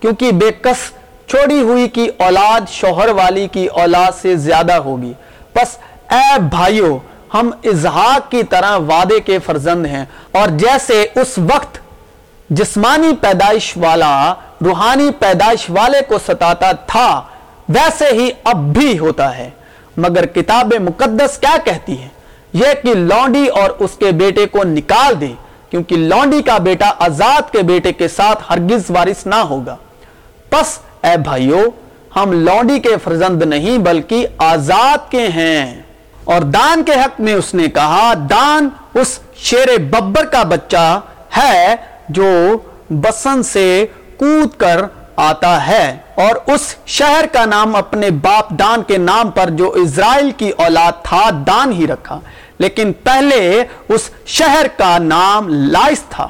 کیونکہ 0.00 0.32
بے 0.32 0.50
کس 0.62 0.92
چھوڑی 1.28 1.62
ہوئی 1.62 1.88
کی 1.88 2.08
اولاد 2.18 2.60
شوہر 2.68 3.08
والی 3.08 3.48
کی 3.52 3.66
اولاد 3.66 4.12
سے 4.22 4.36
زیادہ 4.36 4.72
ہوگی۔ 4.72 5.12
پس 5.52 5.78
اے 6.10 6.40
بھائیو، 6.50 6.98
ہم 7.34 7.50
اظہاق 7.64 8.30
کی 8.30 8.42
طرح 8.42 8.76
وعدے 8.76 9.20
کے 9.20 9.38
فرزند 9.38 9.86
ہیں۔ 9.86 10.04
اور 10.32 10.48
جیسے 10.48 11.06
اس 11.14 11.38
وقت 11.38 11.78
جسمانی 12.50 13.12
پیدائش 13.20 13.76
والا، 13.76 14.34
روحانی 14.64 15.10
پیدائش 15.18 15.70
والے 15.70 16.00
کو 16.08 16.18
ستاتا 16.26 16.72
تھا، 16.72 17.22
ویسے 17.68 18.06
ہی 18.12 18.30
اب 18.44 18.56
بھی 18.56 18.98
ہوتا 18.98 19.38
ہے۔ 19.38 19.50
مگر 19.96 20.26
کتاب 20.26 20.74
مقدس 20.80 21.38
کیا 21.38 21.56
کہتی 21.64 22.02
ہے؟ 22.02 22.08
یہ 22.52 22.66
کہ 22.82 22.94
لونڈی 22.94 23.46
اور 23.46 23.70
اس 23.70 23.90
کے 23.98 24.10
بیٹے 24.12 24.46
کو 24.46 24.58
نکال 24.64 25.20
دے، 25.20 25.32
کیونکہ 25.70 25.96
لونڈی 25.96 26.42
کا 26.42 26.58
بیٹا 26.58 26.90
آزاد 26.98 27.52
کے 27.52 27.62
بیٹے 27.62 27.92
کے 27.92 28.08
ساتھ 28.08 28.52
ہرگز 28.52 28.82
وارث 28.88 29.26
نہ 29.26 29.34
ہوگا۔ 29.34 29.76
پس 30.50 30.78
اے 31.02 31.16
بھائیو، 31.16 31.60
ہم 32.16 32.32
لونڈی 32.32 32.78
کے 32.80 32.96
فرزند 33.04 33.42
نہیں 33.42 33.78
بلکہ 33.78 34.26
آزاد 34.38 35.10
کے 35.10 35.28
ہیں۔ 35.28 35.82
اور 36.24 36.40
دان 36.40 36.84
کے 36.84 36.92
حق 36.92 37.20
میں 37.20 37.34
اس 37.34 37.54
نے 37.54 37.68
کہا، 37.68 38.12
دان 38.30 38.68
اس 38.94 39.18
شیر 39.36 39.78
ببر 39.78 40.24
کا 40.24 40.42
بچہ 40.42 41.00
ہے 41.36 41.76
جو 42.08 42.58
بسن 42.90 43.42
سے 43.42 43.86
کود 44.16 44.48
کر 44.56 44.80
آتا 45.16 45.66
ہے 45.66 45.96
اور 46.14 46.52
اس 46.54 46.74
شہر 46.86 47.24
کا 47.32 47.44
نام 47.44 47.76
اپنے 47.76 48.10
باپ 48.10 48.50
دان 48.50 48.82
کے 48.82 48.98
نام 48.98 49.30
پر 49.30 49.50
جو 49.50 49.70
اسرائیل 49.70 50.30
کی 50.36 50.50
اولاد 50.50 50.92
تھا 51.04 51.30
دان 51.46 51.72
ہی 51.72 51.86
رکھا۔ 51.86 52.20
لیکن 52.58 52.92
پہلے 52.92 53.64
اس 53.88 54.10
شہر 54.26 54.66
کا 54.76 54.98
نام 54.98 55.48
لائس 55.48 56.02
تھا۔ 56.10 56.28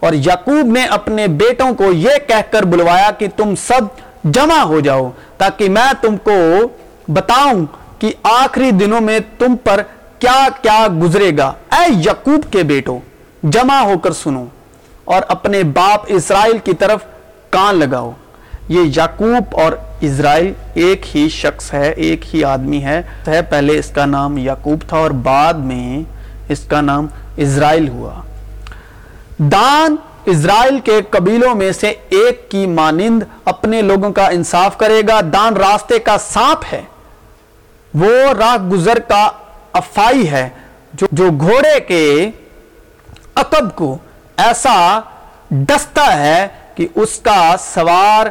اور 0.00 0.12
یعقوب 0.12 0.66
نے 0.66 0.84
اپنے 0.84 1.26
بیٹوں 1.26 1.74
کو 1.74 1.84
یہ 1.84 2.10
کہہ 2.28 2.52
کر 2.52 2.62
بلوایا 2.62 3.10
کہ 3.10 3.26
تم 3.36 3.54
سب 3.54 3.80
جمع 4.24 4.58
ہو 4.58 4.80
جاؤ 4.80 5.10
تاکہ 5.38 5.68
میں 5.68 5.92
تم 6.00 6.16
کو 6.16 6.68
بتاؤں 7.08 7.66
کہ 7.98 8.12
آخری 8.22 8.70
دنوں 8.70 9.00
میں 9.00 9.20
تم 9.38 9.56
پر 9.56 9.82
کیا 10.18 10.48
کیا 10.62 10.86
گزرے 11.02 11.30
گا۔ 11.38 11.52
اے 11.72 11.86
یعقوب 11.90 12.52
کے 12.52 12.62
بیٹوں 12.62 12.98
جمع 13.42 13.78
ہو 13.78 13.98
کر 13.98 14.12
سنو۔ 14.12 14.44
اور 15.04 15.22
اپنے 15.28 15.62
باپ 15.62 16.00
اسرائیل 16.06 16.58
کی 16.58 16.74
طرف 16.74 17.00
کان 17.50 17.74
لگاؤ۔ 17.74 18.10
یہ 18.68 18.80
یعقوب 18.96 19.60
اور 19.60 19.72
اسرائیل 20.00 20.52
ایک 20.74 21.16
ہی 21.16 21.28
شخص 21.28 21.74
ہے، 21.74 21.90
ایک 21.90 22.34
ہی 22.34 22.44
آدمی 22.44 22.84
ہے۔ 22.84 23.02
پہلے 23.24 23.78
اس 23.78 23.90
کا 23.90 24.06
نام 24.06 24.38
یعقوب 24.38 24.78
تھا 24.88 24.96
اور 24.96 25.10
بعد 25.10 25.54
میں 25.54 26.02
اس 26.48 26.60
کا 26.68 26.80
نام 26.80 27.06
اسرائیل 27.36 27.88
ہوا۔ 27.88 28.20
دان 29.38 29.96
اسرائیل 30.24 30.80
کے 30.80 31.00
قبیلوں 31.10 31.54
میں 31.54 31.72
سے 31.72 31.94
ایک 32.08 32.50
کی 32.50 32.66
مانند 32.66 33.22
اپنے 33.44 33.82
لوگوں 33.82 34.12
کا 34.12 34.26
انصاف 34.26 34.78
کرے 34.78 35.02
گا۔ 35.08 35.20
دان 35.32 35.56
راستے 35.56 35.98
کا 35.98 36.16
سانپ 36.18 36.64
ہے۔ 36.72 36.82
وہ 37.94 38.32
راہ 38.38 38.56
گزر 38.68 38.98
کا 38.98 39.30
افائی 39.72 40.30
ہے، 40.30 40.48
جو 40.94 41.06
جو 41.12 41.30
گھوڑے 41.40 41.80
کے 41.80 42.30
عقب 43.34 43.76
کو 43.76 43.98
ایسا 44.46 45.00
ڈستا 45.50 46.18
ہے 46.18 46.48
کہ 46.74 46.86
اس 46.94 47.18
کا 47.18 47.54
سوار 47.58 48.26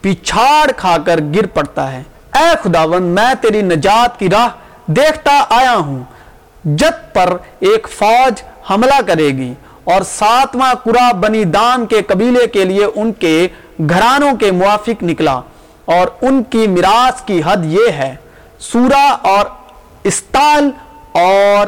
پچھاڑ 0.00 0.72
کھا 0.72 0.96
کر 1.06 1.20
گر 1.34 1.46
پڑتا 1.46 1.92
ہے۔ 1.92 2.02
اے 2.34 2.48
خداون 2.62 3.02
میں 3.02 3.34
تیری 3.40 3.62
نجات 3.62 4.18
کی 4.18 4.30
راہ 4.30 4.48
دیکھتا 4.86 5.44
آیا 5.48 5.74
ہوں۔ 5.74 6.02
جت 6.64 7.14
پر 7.14 7.36
ایک 7.60 7.88
فوج 7.98 8.42
حملہ 8.70 9.00
کرے 9.06 9.28
گی 9.28 9.54
اور 9.84 10.02
ساتواں 10.02 10.74
قرآ 10.74 11.12
بنی 11.12 11.44
دان 11.44 11.86
کے 11.86 12.02
قبیلے 12.02 12.46
کے 12.46 12.64
لیے 12.64 12.86
ان 12.94 13.12
کے 13.12 13.48
گھرانوں 13.88 14.36
کے 14.36 14.50
موافق 14.50 15.02
نکلا۔ 15.02 15.40
اور 15.84 16.06
ان 16.22 16.42
کی 16.42 16.66
میراث 16.66 17.22
کی 17.22 17.42
حد 17.46 17.56
یہ 17.64 17.88
ہے 17.92 18.14
سورا 18.58 19.16
اور 19.22 19.46
استال 20.04 20.70
اور 21.12 21.66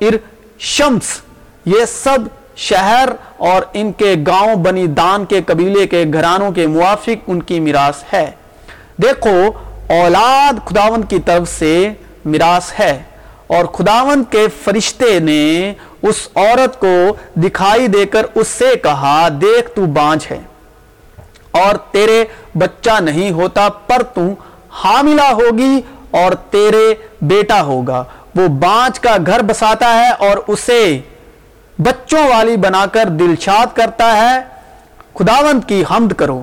ارشمس۔ 0.00 1.20
یہ 1.64 1.84
سب 1.84 2.18
شہر 2.56 3.08
اور 3.36 3.62
ان 3.72 3.92
کے 3.92 4.14
گاؤں، 4.26 4.56
بنی 4.56 4.86
دان 4.86 5.24
کے 5.24 5.40
قبیلے 5.46 5.86
کے 5.86 6.04
گھرانوں 6.12 6.50
کے 6.52 6.66
موافق 6.66 7.24
ان 7.26 7.42
کی 7.42 7.60
میراث 7.60 8.02
ہے۔ 8.12 8.30
دیکھو، 9.02 9.50
اولاد 9.88 10.52
خداون 10.64 11.02
کی 11.02 11.18
طرف 11.18 11.48
سے 11.48 11.88
میراث 12.24 12.72
ہے 12.78 13.02
اور 13.46 13.64
خداون 13.64 14.24
کے 14.30 14.46
فرشتے 14.64 15.18
نے 15.18 15.72
اس 16.02 16.28
عورت 16.34 16.80
کو 16.80 17.16
دکھائی 17.34 17.86
دے 17.86 18.06
کر 18.06 18.26
اس 18.34 18.48
سے 18.48 18.74
کہا، 18.82 19.28
دیکھ، 19.40 19.70
تو 19.70 19.86
بانج 19.86 20.26
ہے 20.30 20.40
اور 21.50 21.74
تیرے 21.90 22.24
بچہ 22.58 23.00
نہیں 23.00 23.30
ہوتا، 23.30 23.68
پر 23.68 24.02
تو 24.02 24.22
حاملہ 24.70 25.28
ہوگی 25.32 25.80
اور 26.10 26.32
تیرے 26.50 26.94
بیٹا 27.20 27.62
ہوگا۔ 27.62 28.04
وہ 28.34 28.48
بانج 28.48 29.00
کا 29.00 29.16
گھر 29.26 29.42
بساتا 29.42 29.94
ہے 29.94 30.10
اور 30.10 30.36
اسے 30.46 30.98
بچوں 31.78 32.28
والی 32.28 32.56
بنا 32.56 32.86
کر 32.86 33.04
دلشاد 33.04 33.76
کرتا 33.76 34.16
ہے، 34.16 34.40
خداوند 35.14 35.68
کی 35.68 35.84
حمد 35.90 36.12
کرو۔ 36.12 36.42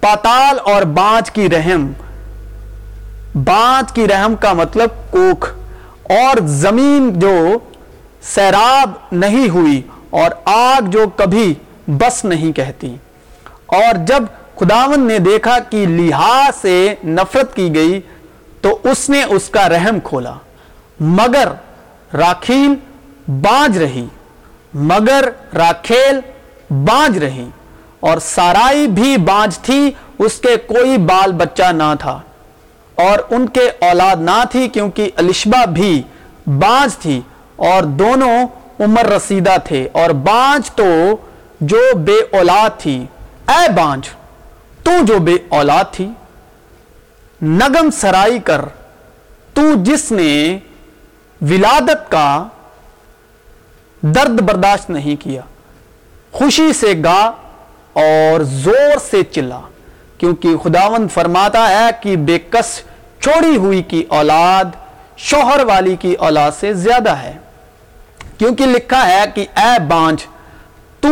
پاتال 0.00 0.58
اور 0.64 0.82
بانچ 0.82 1.30
کی 1.30 1.48
رحم۔ 1.50 1.92
بانچ 3.34 3.92
کی 3.92 4.08
رحم 4.08 4.36
کا 4.36 4.52
مطلب 4.52 4.88
کوکھ۔ 5.10 5.50
اور 6.02 6.36
زمین 6.46 7.18
جو 7.18 7.58
سیراب 8.22 8.90
نہیں 9.12 9.48
ہوئی، 9.48 9.82
اور 10.10 10.30
آگ 10.44 10.82
جو 10.82 11.08
کبھی 11.16 11.54
بس 11.86 12.24
نہیں 12.24 12.52
کہتی۔ 12.52 12.96
اور 13.66 13.94
جب 14.06 14.22
خداون 14.60 15.00
نے 15.00 15.18
دیکھا 15.18 15.58
کہ 15.58 15.86
لحاظ 15.86 16.60
سے 16.60 16.94
نفرت 17.04 17.56
کی 17.56 17.74
گئی، 17.74 18.00
تو 18.60 18.78
اس 18.82 19.10
نے 19.10 19.24
اس 19.24 19.48
کا 19.48 19.68
رحم 19.68 20.00
کھولا۔ 20.04 20.34
مگر 21.00 21.48
راکھیل 22.14 22.74
بانج 23.28 23.78
رہی۔ 23.78 24.06
مگر 24.78 25.28
راکھیل 25.54 26.20
بانج 26.70 27.18
رہی 27.18 27.48
اور 28.00 28.18
سارائی 28.18 28.86
بھی 28.86 29.16
بانج 29.16 29.58
تھی، 29.58 29.90
اس 30.18 30.34
کے 30.34 30.56
کوئی 30.56 30.96
بال 30.96 31.32
بچہ 31.32 31.72
نہ 31.72 31.94
تھا۔ 32.00 32.20
اور 32.94 33.18
ان 33.30 33.48
کے 33.48 33.70
اولاد 33.80 34.16
نہ 34.16 34.44
تھی 34.50 34.68
کیونکہ 34.68 35.10
الشبہ 35.16 35.66
بھی 35.66 36.02
بانج 36.46 36.96
تھی 36.96 37.20
اور 37.56 37.82
دونوں 37.82 38.46
عمر 38.80 39.06
رسیدہ 39.06 39.56
تھے۔ 39.64 39.88
اور 39.92 40.10
بانج 40.10 40.70
تو 40.70 41.16
جو 41.60 41.80
بے 41.94 42.36
اولاد 42.36 42.70
تھی۔ 42.78 43.06
اے 43.48 43.72
بانج، 43.72 44.08
تو 44.82 44.90
جو 45.04 45.18
بے 45.18 45.36
اولاد 45.48 45.84
تھی۔ 45.92 46.08
نگم 47.42 47.90
سرائی 47.90 48.38
کر، 48.38 48.60
تو 49.54 49.62
جس 49.76 50.12
نے 50.12 50.58
ولادت 51.40 52.10
کا 52.10 52.44
درد 54.02 54.40
برداشت 54.40 54.90
نہیں 54.90 55.22
کیا۔ 55.22 55.40
خوشی 56.32 56.72
سے 56.72 56.92
گا 57.04 57.32
اور 57.92 58.40
زور 58.40 58.98
سے 59.10 59.22
چلا، 59.24 59.60
کیونکہ 60.18 60.56
خداون 60.56 61.08
فرماتا 61.08 61.68
ہے 61.68 61.88
کہ 62.02 62.16
بے 62.16 62.38
کس 62.50 62.80
چھوڑی 63.20 63.56
ہوئی 63.56 63.82
کی 63.82 64.04
اولاد 64.08 64.64
شوہر 65.16 65.64
والی 65.64 65.96
کی 65.96 66.14
اولاد 66.14 66.50
سے 66.60 66.72
زیادہ 66.74 67.10
ہے۔ 67.10 67.36
کیونکہ 68.38 68.66
لکھا 68.66 69.06
ہے 69.08 69.24
کہ 69.34 69.46
اے 69.56 69.78
بانج 69.88 70.22
تو 71.00 71.08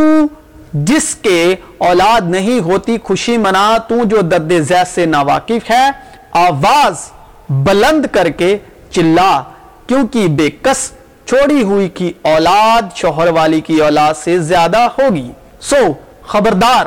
جس 0.72 1.14
کے 1.14 1.55
اولاد 1.79 2.20
نہیں 2.31 2.61
ہوتی 2.61 2.96
خوشی 3.05 3.37
منا، 3.37 3.79
تو 3.88 4.05
جو 4.05 4.20
درد 4.20 4.53
زیاد 4.61 4.85
سے 4.94 5.07
ناواقف 5.07 5.70
ہے، 5.70 5.90
آواز 6.33 7.11
بلند 7.49 8.07
کر 8.12 8.29
کے 8.29 8.59
چلا، 8.90 9.42
کیونکہ 9.87 10.27
بے 10.29 10.51
کس 10.62 10.90
چھوڑی 11.26 11.62
ہوئی 11.62 11.88
کی 11.88 12.12
اولاد، 12.22 12.96
شوہر 12.96 13.28
والی 13.28 13.60
کی 13.60 13.78
اولاد 13.78 14.14
سے 14.14 14.38
زیادہ 14.38 14.78
ہوگی۔ 14.78 15.32
سو، 15.60 15.92
خبردار، 16.26 16.86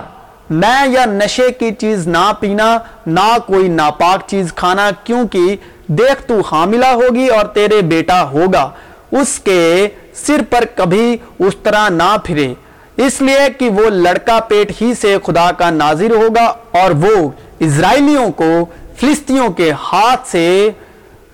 میں 0.49 0.87
یا 0.87 1.05
نشے 1.05 1.51
کی 1.51 1.71
چیز 1.71 2.07
نہ 2.07 2.31
پینا، 2.39 2.77
نہ 3.07 3.37
کوئی 3.47 3.67
ناپاک 3.67 4.27
چیز 4.27 4.53
کھانا، 4.53 4.89
کیونکہ 5.03 5.55
دیکھ 5.87 6.21
تو 6.27 6.41
حاملہ 6.51 6.85
ہوگی 6.85 7.27
اور 7.27 7.45
تیرے 7.45 7.81
بیٹا 7.81 8.29
ہوگا۔ 8.29 8.69
اس 9.11 9.39
کے 9.39 9.87
سر 10.13 10.41
پر 10.49 10.63
کبھی 10.75 11.17
اس 11.39 11.53
طرح 11.63 11.89
نہ 11.89 12.15
پھرے۔ 12.23 12.53
اس 12.97 13.21
لیے 13.21 13.47
کہ 13.57 13.69
وہ 13.69 13.89
لڑکا 13.89 14.39
پیٹ 14.39 14.71
ہی 14.81 14.93
سے 14.93 15.17
خدا 15.25 15.51
کا 15.51 15.69
ناظر 15.69 16.11
ہوگا 16.11 16.45
اور 16.71 16.91
وہ 16.91 17.29
اسرائیلیوں 17.59 18.31
کو 18.31 18.65
فلسطینوں 18.99 19.49
کے 19.49 19.71
ہاتھ 19.71 20.27
سے 20.27 20.69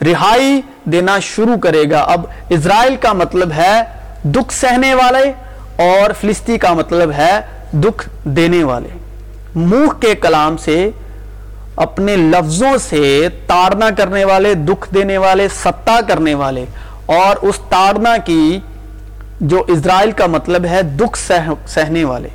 رہائی 0.06 0.62
دینا 0.86 1.20
شروع 1.20 1.58
کرے 1.58 1.84
گا۔ 1.92 2.00
اب 2.00 2.26
اسرائیل 2.50 2.96
کا 2.96 3.14
مطلب 3.14 3.52
ہے 3.52 3.82
دکھ 4.24 4.54
سہنے 4.54 4.94
والے 4.94 5.32
اور 5.82 6.14
فلسطی 6.22 6.58
کا 6.58 6.74
مطلب 6.74 7.12
ہے 7.12 7.40
دکھ 7.74 8.10
دینے 8.24 8.64
والے۔ 8.64 8.88
منہ 9.56 10.02
کے 10.02 10.16
کلام 10.16 10.58
سے، 10.58 10.90
اپنے 11.76 12.16
لفظوں 12.16 12.78
سے 12.78 13.28
تارنا 13.48 13.90
کرنے 13.98 14.26
والے، 14.26 14.54
دکھ 14.54 14.94
دینے 14.94 15.18
والے، 15.18 15.48
ستا 15.48 16.00
کرنے 16.08 16.34
والے۔ 16.34 16.66
اور 17.06 17.36
اس 17.42 17.60
تارنا 17.70 18.18
کی 18.18 18.60
جو 19.42 19.64
اسرائیل 19.68 20.12
کا 20.12 20.26
مطلب 20.26 20.66
ہے 20.66 20.82
دکھ 20.82 21.20
سہنے 21.68 22.04
والے۔ 22.04 22.28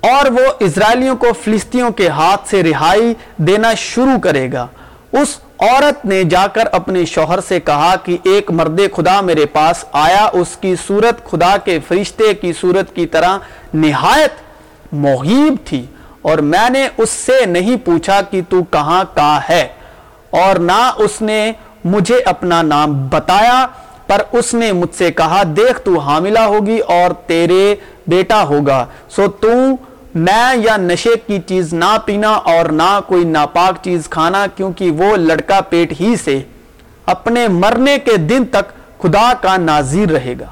اور 0.00 0.30
وہ 0.30 0.52
اسرائیلیوں 0.60 1.16
کو 1.16 1.26
فلسطینوں 1.44 1.90
کے 1.90 2.08
ہاتھ 2.08 2.48
سے 2.48 2.62
رہائی 2.62 3.14
دینا 3.36 3.74
شروع 3.74 4.18
کرے 4.20 4.52
گا۔ 4.52 4.66
اس 5.12 5.28
عورت 5.62 6.04
نے 6.04 6.22
جا 6.24 6.46
کر 6.52 6.66
اپنے 6.72 7.04
شوہر 7.04 7.40
سے 7.40 7.58
کہا 7.60 7.94
کہ 8.04 8.16
ایک 8.24 8.50
مرد 8.50 8.80
خدا 8.96 9.20
میرے 9.20 9.44
پاس 9.52 9.84
آیا، 9.92 10.24
اس 10.32 10.56
کی 10.60 10.74
صورت 10.86 11.24
خدا 11.30 11.56
کے 11.64 11.78
فرشتے 11.88 12.32
کی 12.34 12.52
صورت 12.60 12.94
کی 12.94 13.06
طرح 13.06 13.38
نہایت 13.74 14.92
محیب 14.92 15.54
تھی 15.64 15.84
اور 16.22 16.38
میں 16.52 16.68
نے 16.70 16.86
اس 16.98 17.10
سے 17.10 17.44
نہیں 17.46 17.76
پوچھا 17.84 18.20
کہ 18.30 18.40
تو 18.48 18.62
کہاں 18.70 19.02
کا 19.14 19.38
ہے 19.48 19.66
اور 20.42 20.58
نہ 20.60 20.80
اس 20.96 21.20
نے 21.22 21.40
مجھے 21.84 22.20
اپنا 22.26 22.60
نام 22.62 22.94
بتایا، 23.08 23.66
پر 24.06 24.22
اس 24.32 24.52
نے 24.54 24.70
مجھ 24.72 24.94
سے 24.94 25.10
کہا، 25.12 25.42
دیکھ 25.56 25.80
تو 25.80 25.98
حاملہ 25.98 26.38
ہوگی 26.52 26.78
اور 26.78 27.14
تیرے 27.26 27.74
بیٹا 28.06 28.42
ہوگا، 28.48 28.84
سو 29.16 29.28
تو 29.40 29.48
میں 30.16 30.56
یا 30.56 30.76
نشے 30.76 31.14
کی 31.26 31.38
چیز 31.46 31.72
نہ 31.72 31.96
پینا 32.04 32.28
اور 32.28 32.66
نہ 32.66 33.00
کوئی 33.06 33.24
ناپاک 33.24 33.84
چیز 33.84 34.08
کھانا 34.08 34.46
کیونکہ 34.56 34.90
وہ 34.90 35.16
لڑکا 35.16 35.60
پیٹ 35.60 35.92
ہی 36.00 36.14
سے 36.24 36.42
اپنے 37.06 37.48
مرنے 37.48 37.98
کے 37.98 38.16
دن 38.16 38.44
تک 38.44 38.72
خدا 39.02 39.32
کا 39.40 39.56
ناظر 39.56 40.10
رہے 40.10 40.34
گا۔ 40.40 40.44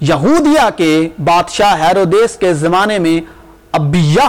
یہودیہ 0.00 0.68
کے 0.76 1.08
بادشاہ 1.24 1.82
ہیرودیس 1.82 2.36
کے 2.36 2.54
زمانے 2.54 2.98
میں 2.98 3.20
ابیہ 3.72 4.28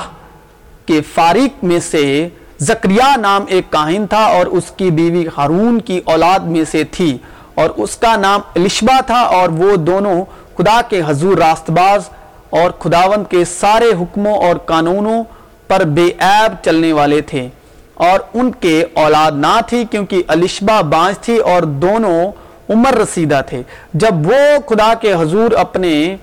کے 0.86 1.02
فارق 1.14 1.64
میں 1.64 1.80
سے 1.80 2.30
زکریہ 2.60 3.18
نام 3.18 3.46
ایک 3.48 3.72
کاہن 3.72 4.08
تھا 4.08 4.24
اور 4.26 4.46
اس 4.46 4.72
کی 4.78 4.92
بیوی 4.92 5.28
ہارون 5.38 5.82
کی 5.82 6.02
اولاد 6.06 6.40
میں 6.40 6.64
سے 6.72 6.84
تھی 6.84 7.18
اور 7.54 7.70
اس 7.70 7.98
کا 7.98 8.16
نام 8.16 8.42
الشبہ 8.56 9.02
تھا 9.02 9.20
اور 9.20 9.50
وہ 9.50 9.76
دونوں 9.76 10.26
خدا 10.58 10.82
کے 10.90 11.02
حضور 11.08 11.38
راست 11.38 11.70
باز 11.70 12.10
اور 12.50 12.72
خداوند 12.72 13.32
کے 13.32 13.46
سارے 13.46 13.90
حکموں 14.02 14.38
اور 14.38 14.56
قانونوں 14.56 15.24
پر 15.68 15.84
بے 15.86 16.06
عیب 16.20 16.64
چلنے 16.66 16.94
والے 16.94 17.22
تھے 17.22 17.48
اور 17.94 18.20
ان 18.34 18.52
کے 18.52 18.86
اولاد 18.94 19.32
نہ 19.32 19.60
تھی 19.68 19.84
کیونکہ 19.92 20.24
الشبہ 20.28 20.82
بانج 20.82 21.20
تھی 21.20 21.38
اور 21.38 21.62
دونوں 21.62 22.32
عمر 22.70 22.94
رسیدہ 22.94 23.42
تھے۔ 23.48 23.62
جب 23.94 24.28
وہ 24.28 24.70
خدا 24.70 24.94
کے 25.02 25.14
حضور 25.14 25.52
اپنے 25.52 26.16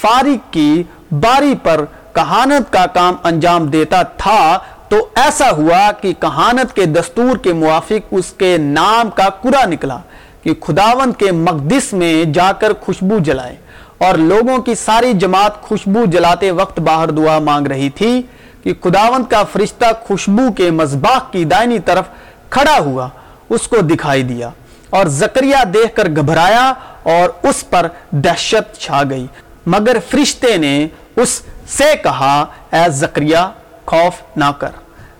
فارق 0.00 0.52
کی 0.52 0.82
باری 1.10 1.54
پر 1.62 1.84
کہانت 2.12 2.72
کا 2.72 2.86
کام 2.86 3.14
انجام 3.24 3.66
دیتا 3.66 4.02
تھا، 4.02 4.58
تو 4.88 4.96
ایسا 5.14 5.50
ہوا 5.50 5.90
کہ 6.00 6.12
کہانت 6.20 6.74
کے 6.76 6.84
دستور 6.84 7.36
کے 7.36 7.52
موافق 7.52 8.06
اس 8.10 8.30
کے 8.30 8.56
نام 8.58 9.10
کا 9.10 9.28
کرا 9.28 9.64
نکلا 9.66 9.98
کہ 10.42 10.54
خداوند 10.60 11.12
کے 11.18 11.32
مقدس 11.32 11.92
میں 11.92 12.24
جا 12.24 12.52
کر 12.52 12.72
خوشبو 12.80 13.18
جلائے۔ 13.18 13.56
اور 13.98 14.14
لوگوں 14.14 14.58
کی 14.62 14.74
ساری 14.74 15.12
جماعت 15.12 15.60
خوشبو 15.62 16.04
جلاتے 16.10 16.50
وقت 16.50 16.78
باہر 16.80 17.10
دعا 17.10 17.38
مانگ 17.38 17.66
رہی 17.66 17.88
تھی 17.90 18.20
کہ 18.62 18.72
خداوند 18.82 19.30
کا 19.30 19.42
فرشتہ 19.52 19.84
خوشبو 20.06 20.52
کے 20.56 20.70
مذباح 20.70 21.18
کی 21.30 21.44
دائنی 21.44 21.78
طرف 21.78 22.04
کھڑا 22.50 22.78
ہوا، 22.78 23.08
اس 23.50 23.66
کو 23.68 23.80
دکھائی 23.82 24.22
دیا 24.22 24.50
اور 24.90 25.06
زکریہ 25.06 25.64
دیکھ 25.74 25.94
کر 25.96 26.08
گھبرایا 26.16 26.72
اور 27.02 27.30
اس 27.48 27.68
پر 27.70 27.86
دہشت 28.10 28.80
چھا 28.80 29.02
گئی۔ 29.10 29.26
مگر 29.66 29.96
فرشتے 30.10 30.56
نے 30.56 30.76
اس 31.16 31.40
سے 31.68 31.92
کہا، 32.02 32.34
اے 32.72 32.88
زکریہ، 32.90 33.42
خوف 33.86 34.20
نہ 34.36 34.50
کر، 34.58 34.70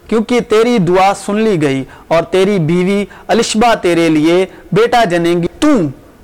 کیونکہ 0.09 0.41
تیری 0.49 0.77
دعا 0.79 1.13
سن 1.25 1.41
لی 1.41 1.61
گئی 1.63 1.83
اور 2.09 2.23
تیری 2.31 2.59
بیوی 2.69 3.05
الشبہ 3.27 3.75
تیرے 3.83 4.09
لیے 4.09 4.45
بیٹا 4.73 5.05
جنیں 5.05 5.35
گی، 5.43 5.49
تو 5.59 5.69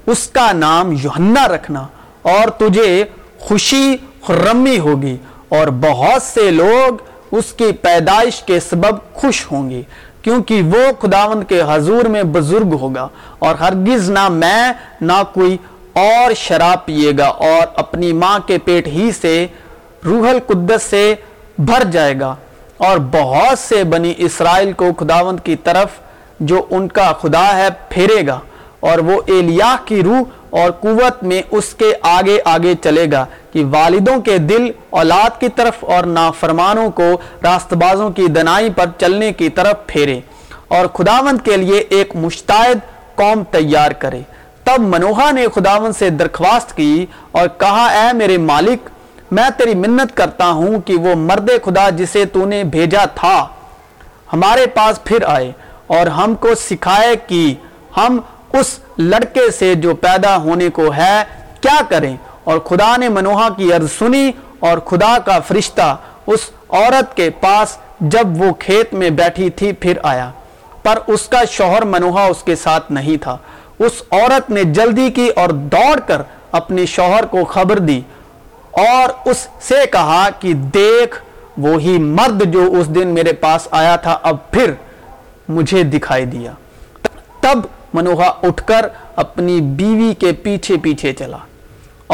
اس 0.06 0.26
کا 0.26 0.50
نام 0.52 0.92
یوہنہ 1.02 1.46
رکھنا۔ 1.46 1.86
اور 2.24 2.48
تجھے 2.58 3.04
خوشی 3.38 3.96
خرمی 4.26 4.78
ہوگی 4.78 5.16
اور 5.48 5.66
بہت 5.80 6.22
سے 6.22 6.50
لوگ 6.50 7.02
اس 7.36 7.52
کی 7.52 7.70
پیدائش 7.82 8.42
کے 8.42 8.58
سبب 8.60 9.02
خوش 9.14 9.44
ہوں 9.52 9.68
گے 9.70 9.82
کیونکہ 10.22 10.62
وہ 10.74 10.84
خداوند 11.00 11.42
کے 11.48 11.60
حضور 11.68 12.04
میں 12.04 12.22
بزرگ 12.32 12.74
ہوگا 12.80 13.06
اور 13.38 13.54
ہرگز 13.54 14.10
نہ 14.10 14.28
میں 14.28 14.72
نہ 15.00 15.22
کوئی 15.34 15.56
اور 15.94 16.34
شراب 16.34 16.84
پیے 16.86 17.10
گا 17.18 17.26
اور 17.48 17.66
اپنی 17.76 18.12
ماں 18.12 18.38
کے 18.46 18.58
پیٹ 18.64 18.86
ہی 18.86 19.10
سے 19.20 19.34
روح 20.06 20.28
القدس 20.28 20.82
سے 20.82 21.14
بھر 21.58 21.84
جائے 21.90 22.18
گا 22.20 22.34
اور 22.78 22.98
بہت 23.12 23.58
سے 23.58 23.82
بنی 23.84 24.14
اسرائیل 24.18 24.72
کو 24.72 24.92
خداوند 24.98 25.40
کی 25.44 25.56
طرف 25.64 26.00
جو 26.40 26.64
ان 26.70 26.88
کا 26.88 27.12
خدا 27.12 27.46
ہے 27.56 27.68
پھیرے 27.88 28.26
گا 28.26 28.38
اور 28.80 28.98
وہ 28.98 29.20
ایلیاہ 29.26 29.76
کی 29.84 30.02
روح 30.02 30.22
اور 30.60 30.70
قوت 30.70 31.22
میں 31.22 31.40
اس 31.50 31.74
کے 31.74 31.92
آگے 32.02 32.38
آگے 32.44 32.74
چلے 32.82 33.06
گا 33.12 33.24
کہ 33.52 33.64
والدوں 33.70 34.20
کے 34.20 34.36
دل 34.38 34.70
اولاد 34.90 35.40
کی 35.40 35.48
طرف 35.48 35.84
اور 35.84 36.04
نافرمانوں 36.04 36.90
کو 36.90 37.10
راست 37.42 37.74
بازوں 37.74 38.10
کی 38.10 38.26
دنائی 38.26 38.70
پر 38.70 38.86
چلنے 38.98 39.32
کی 39.32 39.48
طرف 39.48 39.86
پھیرے 39.86 40.20
اور 40.68 40.86
خداوند 40.86 41.40
کے 41.44 41.56
لیے 41.56 41.78
ایک 41.96 42.16
مشتعد 42.16 42.86
قوم 43.14 43.42
تیار 43.50 43.90
کرے۔ 43.98 44.20
تب 44.64 44.80
منوہا 44.80 45.30
نے 45.30 45.46
خداوند 45.54 45.96
سے 45.98 46.10
درخواست 46.10 46.76
کی 46.76 47.06
اور 47.32 47.48
کہا، 47.58 47.86
اے 47.86 48.12
میرے 48.12 48.38
مالک، 48.38 48.88
میں 49.30 49.48
تیری 49.58 49.74
منت 49.74 50.16
کرتا 50.16 50.50
ہوں 50.50 50.80
کہ 50.80 50.96
وہ 50.96 51.14
مرد 51.18 51.50
خدا 51.64 51.88
جسے 51.90 52.24
تو 52.24 52.44
نے 52.46 52.62
بھیجا 52.74 53.04
تھا 53.14 53.36
ہمارے 54.32 54.66
پاس 54.66 55.02
پھر 55.04 55.22
آئے 55.26 55.50
اور 55.86 56.06
ہم 56.06 56.34
کو 56.34 56.54
سکھائے 56.60 57.14
کہ 57.26 57.42
ہم 57.96 58.20
اس 58.58 58.78
لڑکے 58.98 59.50
سے 59.50 59.74
جو 59.74 59.94
پیدا 59.94 60.36
ہونے 60.36 60.68
کو 60.68 60.94
ہے، 60.96 61.22
کیا 61.60 61.80
کریں؟ 61.88 62.16
اور 62.44 62.58
خدا 62.58 62.96
نے 62.96 63.08
منوہا 63.08 63.48
کی 63.56 63.72
عرض 63.72 63.92
سنی 63.98 64.32
اور 64.60 64.78
خدا 64.78 65.18
کا 65.18 65.40
فرشتہ 65.40 65.96
اس 66.26 66.40
عورت 66.68 67.16
کے 67.16 67.30
پاس 67.30 67.76
جب 68.00 68.42
وہ 68.42 68.52
کھیت 68.52 68.94
میں 68.94 69.10
بیٹھی 69.10 69.50
تھی، 69.50 69.72
پھر 69.72 69.98
آیا۔ 70.02 70.30
پر 70.82 70.98
اس 71.06 71.28
کا 71.28 71.44
شوہر 71.50 71.82
منوہا 71.82 72.24
اس 72.24 72.42
کے 72.42 72.56
ساتھ 72.56 72.92
نہیں 72.92 73.16
تھا۔ 73.16 73.36
اس 73.78 73.92
عورت 74.10 74.50
نے 74.50 74.64
جلدی 74.64 75.10
کی 75.10 75.28
اور 75.28 75.48
دوڑ 75.48 76.00
کر 76.00 76.22
اپنے 76.52 76.86
شوہر 76.86 77.26
کو 77.26 77.44
خبر 77.44 77.78
دی 77.78 78.00
اور 78.70 79.28
اس 79.28 79.48
سے 79.60 79.74
کہا 79.92 80.28
کہ 80.40 80.52
دیکھ، 80.52 81.22
وہی 81.58 81.98
مرد 81.98 82.44
جو 82.52 82.72
اس 82.72 82.94
دن 82.94 83.08
میرے 83.08 83.32
پاس 83.32 83.68
آیا 83.70 83.96
تھا، 83.96 84.18
اب 84.22 84.50
پھر 84.50 84.72
مجھے 85.48 85.82
دکھائی 85.82 86.24
دیا۔ 86.24 86.52
تب 87.40 87.58
منوہا 87.94 88.28
اٹھ 88.42 88.62
کر 88.66 88.86
اپنی 89.16 89.60
بیوی 89.78 90.12
کے 90.18 90.32
پیچھے 90.42 90.76
پیچھے 90.82 91.12
چلا 91.18 91.38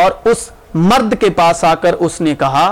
اور 0.02 0.10
اس 0.30 0.50
مرد 0.74 1.14
کے 1.20 1.30
پاس 1.36 1.62
آ 1.64 1.74
کر 1.74 1.94
اس 1.98 2.20
نے 2.20 2.34
کہا، 2.38 2.66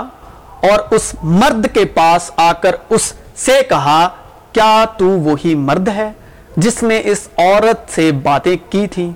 اور 0.69 0.79
اس 0.95 1.13
مرد 1.23 1.67
کے 1.73 1.85
پاس 1.93 2.29
آ 2.37 2.51
کر 2.61 2.75
اس 2.89 3.13
سے 3.37 3.61
کہا، 3.69 4.07
کیا 4.53 4.85
تو 4.97 5.09
وہی 5.25 5.55
مرد 5.67 5.87
ہے 5.95 6.09
جس 6.57 6.81
نے 6.83 7.01
اس 7.05 7.27
عورت 7.37 7.91
سے 7.91 8.11
باتیں 8.23 8.55
کی 8.69 8.85
تھی 8.91 9.09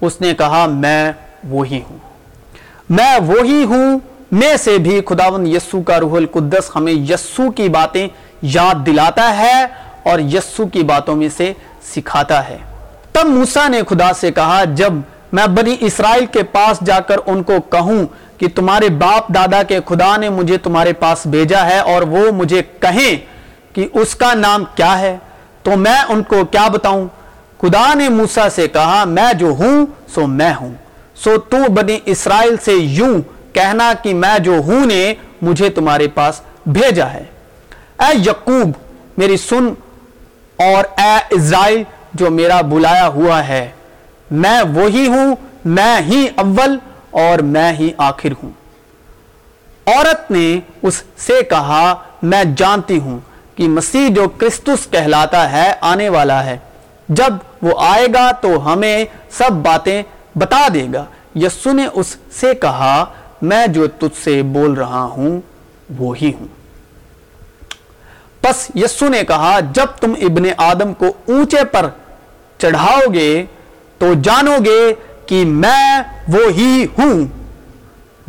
اس 0.00 0.20
نے 0.20 0.32
کہا، 0.38 0.64
میں 0.66 1.12
وہی 1.50 1.80
ہوں۔ 1.90 1.98
میں 2.90 3.18
وہی 3.26 3.62
ہوں، 3.64 3.98
میں 4.32 4.56
سے 4.56 4.76
بھی 4.78 5.00
خداون 5.06 5.46
یسو 5.46 5.80
کا 5.82 5.98
روح 6.00 6.16
القدس 6.16 6.70
ہمیں 6.74 6.92
یسو 7.10 7.50
کی 7.50 7.68
باتیں 7.68 8.06
یاد 8.54 8.86
دلاتا 8.86 9.36
ہے 9.36 9.64
اور 10.02 10.18
یسو 10.34 10.66
کی 10.66 10.82
باتوں 10.84 11.16
میں 11.16 11.28
سے 11.36 11.52
سکھاتا 11.94 12.48
ہے۔ 12.48 12.58
تب 13.18 13.26
موسیٰ 13.26 13.68
نے 13.68 13.80
خدا 13.88 14.12
سے 14.12 14.30
کہا، 14.32 14.64
جب 14.64 14.92
میں 15.32 15.46
بنی 15.46 15.76
اسرائیل 15.80 16.26
کے 16.26 16.42
پاس 16.42 16.80
جا 16.86 16.98
کر 17.00 17.16
ان 17.26 17.42
کو 17.42 17.52
کہوں 17.70 18.04
کہ 18.38 18.46
تمہارے 18.54 18.88
باپ 18.88 19.28
دادا 19.28 19.62
کے 19.62 19.78
خدا 19.86 20.16
نے 20.16 20.28
مجھے 20.28 20.56
تمہارے 20.56 20.92
پاس 20.92 21.26
بھیجا 21.26 21.64
ہے 21.66 21.78
اور 21.78 22.02
وہ 22.02 22.30
مجھے 22.32 22.62
کہیں 22.80 23.16
کہ 23.74 23.88
اس 23.92 24.14
کا 24.14 24.32
نام 24.34 24.64
کیا 24.74 24.98
ہے، 24.98 25.16
تو 25.62 25.76
میں 25.76 25.98
ان 26.08 26.22
کو 26.22 26.44
کیا 26.44 26.68
بتاؤں؟ 26.68 27.06
خدا 27.60 27.94
نے 27.94 28.08
موسیٰ 28.08 28.48
سے 28.54 28.68
کہا، 28.68 29.04
میں 29.04 29.32
جو 29.32 29.50
ہوں 29.58 29.84
سو 30.14 30.26
میں 30.26 30.52
ہوں۔ 30.60 30.72
سو 31.24 31.36
تو 31.50 31.70
بنی 31.72 31.98
اسرائیل 32.04 32.56
سے 32.64 32.72
یوں 32.72 33.14
کہنا 33.52 33.92
کہ 34.02 34.14
میں 34.14 34.38
جو 34.38 34.56
ہوں 34.66 34.86
نے 34.86 35.14
مجھے 35.42 35.68
تمہارے 35.68 36.08
پاس 36.08 36.40
بھیجا 36.66 37.12
ہے۔ 37.12 37.24
اے 38.00 38.16
یقوب 38.26 38.72
میری 39.18 39.36
سن 39.36 39.72
اور 40.58 40.84
اے 41.02 41.16
اسرائیل 41.30 41.82
جو 42.18 42.30
میرا 42.30 42.60
بلایا 42.60 43.08
ہوا 43.08 43.48
ہے۔ 43.48 43.70
میں 44.30 44.62
وہی 44.74 45.06
ہوں، 45.06 45.36
میں 45.64 46.00
ہی 46.00 46.26
اول 46.36 46.78
اور 47.10 47.38
میں 47.38 47.72
ہی 47.72 47.90
آخر 47.98 48.32
ہوں۔ 48.42 48.50
عورت 49.86 50.30
نے 50.30 50.60
اس 50.82 51.02
سے 51.16 51.42
کہا، 51.50 51.94
میں 52.22 52.44
جانتی 52.56 53.00
ہوں 53.00 53.18
کہ 53.54 53.68
مسیح 53.68 54.08
جو 54.08 54.28
کرسٹس 54.28 54.86
کہلاتا 54.90 55.52
ہے، 55.52 55.72
آنے 55.80 56.08
والا 56.08 56.44
ہے۔ 56.44 56.58
جب 57.08 57.34
وہ 57.62 57.72
آئے 57.78 58.06
گا 58.14 58.32
تو 58.32 58.72
ہمیں 58.72 59.04
سب 59.30 59.52
باتیں 59.52 60.02
بتا 60.34 60.68
دے 60.74 60.86
گا۔ 60.94 61.04
یسو 61.34 61.72
نے 61.72 61.86
اس 61.92 62.16
سے 62.32 62.54
کہا، 62.54 63.04
میں 63.42 63.66
جو 63.66 63.86
تجھ 63.86 64.24
سے 64.24 64.42
بول 64.42 64.72
رہا 64.72 65.04
ہوں، 65.04 65.40
وہی 65.98 66.32
ہوں۔ 66.40 66.46
پس 68.40 68.70
یسو 68.74 69.08
نے 69.08 69.22
کہا، 69.24 69.60
جب 69.60 69.86
تم 70.00 70.14
ابن 70.22 70.42
آدم 70.56 70.94
کو 70.94 71.06
اونچے 71.06 71.64
پر 71.64 71.88
چڑھاؤ 72.58 73.12
گے 73.14 73.44
تو 73.98 74.14
جانو 74.22 74.56
گے 74.64 74.94
کہ 75.26 75.44
میں 75.44 76.02
وہی 76.28 76.86
ہوں۔ 76.98 77.26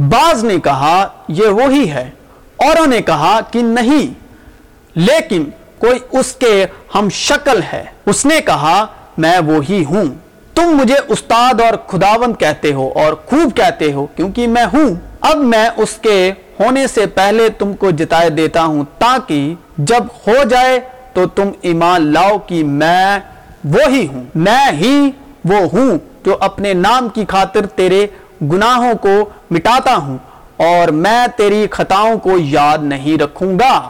بعض 0.02 0.44
نے 0.44 0.60
کہا، 0.60 1.08
یہ 1.28 1.48
وہی 1.48 1.92
ہے۔ 1.92 2.10
اوروں 2.58 2.88
نے 2.88 3.02
کہا 3.02 3.40
کہ 3.52 3.62
نہیں، 3.62 4.14
لیکن 4.96 5.44
کوئی 5.80 6.00
اس 6.12 6.34
کے 6.34 6.66
ہم 6.96 7.10
شکل 7.10 7.60
ہے۔ 7.74 7.84
اس 8.06 8.26
نے 8.26 8.42
کہا، 8.42 8.86
میں 9.18 9.40
وہی 9.40 9.86
ہوں۔ 9.86 10.06
تم 10.56 10.64
مجھے 10.64 10.96
استاد 11.08 11.62
اور 11.62 11.74
خداوند 11.88 12.40
کہتے 12.40 12.74
ہو 12.74 12.90
اور 12.96 13.14
خوب 13.14 13.58
کہتے 13.58 13.92
ہو 13.94 14.06
کیونکہ 14.06 14.48
میں 14.48 14.66
ہوں۔ 14.66 14.96
اب 15.22 15.38
میں 15.38 15.70
اس 15.78 15.98
کے 16.02 16.32
ہونے 16.60 16.88
سے 16.88 17.06
پہلے 17.06 17.50
تم 17.50 17.74
کو 17.74 17.92
جتائے 17.92 18.30
دیتا 18.30 18.64
ہوں 18.64 18.84
تاکہ 18.98 19.54
جب 19.78 20.04
ہو 20.28 20.44
جائے 20.44 20.80
تو 21.14 21.28
تم 21.28 21.50
ایمان 21.62 22.14
لاؤ 22.14 22.38
کہ 22.38 22.64
میں 22.64 23.20
وہی 23.64 24.08
ہوں۔ 24.08 24.24
میں 24.36 24.72
ہی 24.72 25.12
وہ 25.46 25.56
ہوں 25.74 25.98
جو 26.26 26.38
اپنے 26.40 26.74
نام 26.74 27.10
کی 27.10 27.26
خاطر 27.28 27.66
تیرے 27.66 28.08
گناہوں 28.42 28.94
کو 28.94 29.30
مٹاتا 29.52 29.96
ہوں 29.96 30.18
اور 30.58 30.88
میں 30.88 31.28
تیری 31.36 31.68
خطاؤں 31.72 32.18
کو 32.18 32.32
یاد 32.38 32.78
نہیں 32.82 33.22
رکھوں 33.22 33.60
گا۔ 33.60 33.90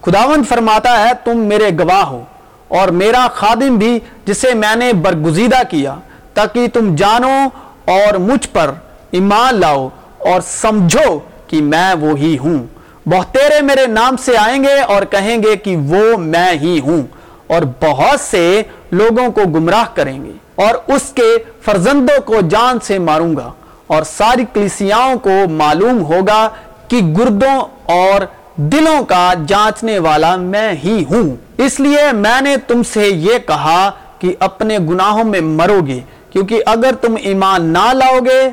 خداوند 0.00 0.48
فرماتا 0.48 1.00
ہے، 1.00 1.12
تم 1.24 1.38
میرے 1.38 1.70
گواہ 1.78 2.04
ہو 2.04 2.24
اور 2.68 2.88
میرا 2.88 3.26
خادم 3.34 3.76
بھی 3.76 3.98
جسے 4.24 4.54
میں 4.54 4.76
نے 4.76 4.92
برگزیدہ 4.92 5.62
کیا، 5.70 5.94
تاکہ 6.34 6.68
تم 6.68 6.94
جانو 6.94 7.48
اور 7.84 8.14
مجھ 8.14 8.48
پر 8.52 8.70
ایمان 9.10 9.60
لاؤ 9.60 9.88
اور 10.18 10.40
سمجھو 10.40 11.18
کہ 11.46 11.62
میں 11.62 11.94
وہی 11.94 12.38
ہوں۔ 12.38 12.58
بہتیرے 13.06 13.62
میرے 13.62 13.86
نام 13.86 14.16
سے 14.16 14.36
آئیں 14.36 14.64
گے 14.64 14.80
اور 14.80 15.02
کہیں 15.02 15.42
گے 15.42 15.56
کہ 15.56 15.76
وہ 15.76 16.16
میں 16.16 16.52
ہی 16.52 16.80
ہوں۔ 16.80 17.02
اور 17.46 17.62
بہت 17.80 18.20
سے 18.20 18.62
لوگوں 18.90 19.32
کو 19.32 19.40
گمراہ 19.40 19.84
کریں 19.94 20.24
گے 20.24 20.32
اور 20.54 20.94
اس 20.94 21.02
کے 21.14 21.36
فرزندوں 21.62 22.20
کو 22.20 22.40
جان 22.40 22.78
سے 22.82 22.98
ماروں 22.98 23.36
گا 23.36 23.52
اور 23.86 24.02
ساری 24.02 24.44
کلیسیاؤں 24.54 25.18
کو 25.18 25.48
معلوم 25.50 26.04
ہوگا 26.04 26.48
کہ 26.88 27.00
گردوں 27.18 27.60
اور 27.84 28.20
دلوں 28.56 29.04
کا 29.04 29.34
جانچنے 29.46 29.98
والا 29.98 30.36
میں 30.36 30.72
ہی 30.84 31.04
ہوں۔ 31.10 31.36
اس 31.56 31.80
لیے 31.80 32.12
میں 32.12 32.40
نے 32.40 32.56
تم 32.56 32.82
سے 32.82 33.08
یہ 33.08 33.38
کہا 33.46 33.90
کہ 34.18 34.34
اپنے 34.38 34.78
گناہوں 34.78 35.24
میں 35.24 35.40
مرو 35.40 35.80
گے، 35.86 36.00
کیونکہ 36.30 36.62
اگر 36.66 36.94
تم 37.00 37.14
ایمان 37.22 37.64
نہ 37.64 37.92
لاؤ 37.92 38.18
گے 38.18 38.50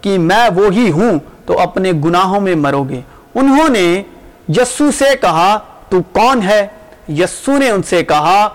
کہ 0.00 0.18
میں 0.18 0.48
وہی 0.54 0.90
ہوں، 0.90 1.18
تو 1.46 1.58
اپنے 1.58 1.92
گناہوں 1.92 2.40
میں 2.40 2.54
مرو 2.54 2.82
گے۔ 2.82 3.00
انہوں 3.34 3.68
نے 3.68 4.02
یسو 4.48 4.90
سے 4.90 5.04
کہا، 5.20 5.58
تو 5.88 5.98
کون 6.12 6.42
ہے؟ 6.42 6.66
یسو 7.08 7.58
نے 7.58 7.70
ان 7.70 7.82
سے 7.82 8.04
کہا، 8.04 8.48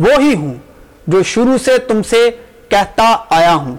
وہی 0.00 0.34
ہوں۔ 0.34 0.54
جو 1.06 1.22
شروع 1.22 1.58
سے 1.58 1.78
تم 1.78 2.02
سے 2.02 2.30
کہتا 2.68 3.16
آیا 3.30 3.54
ہوں۔ 3.54 3.76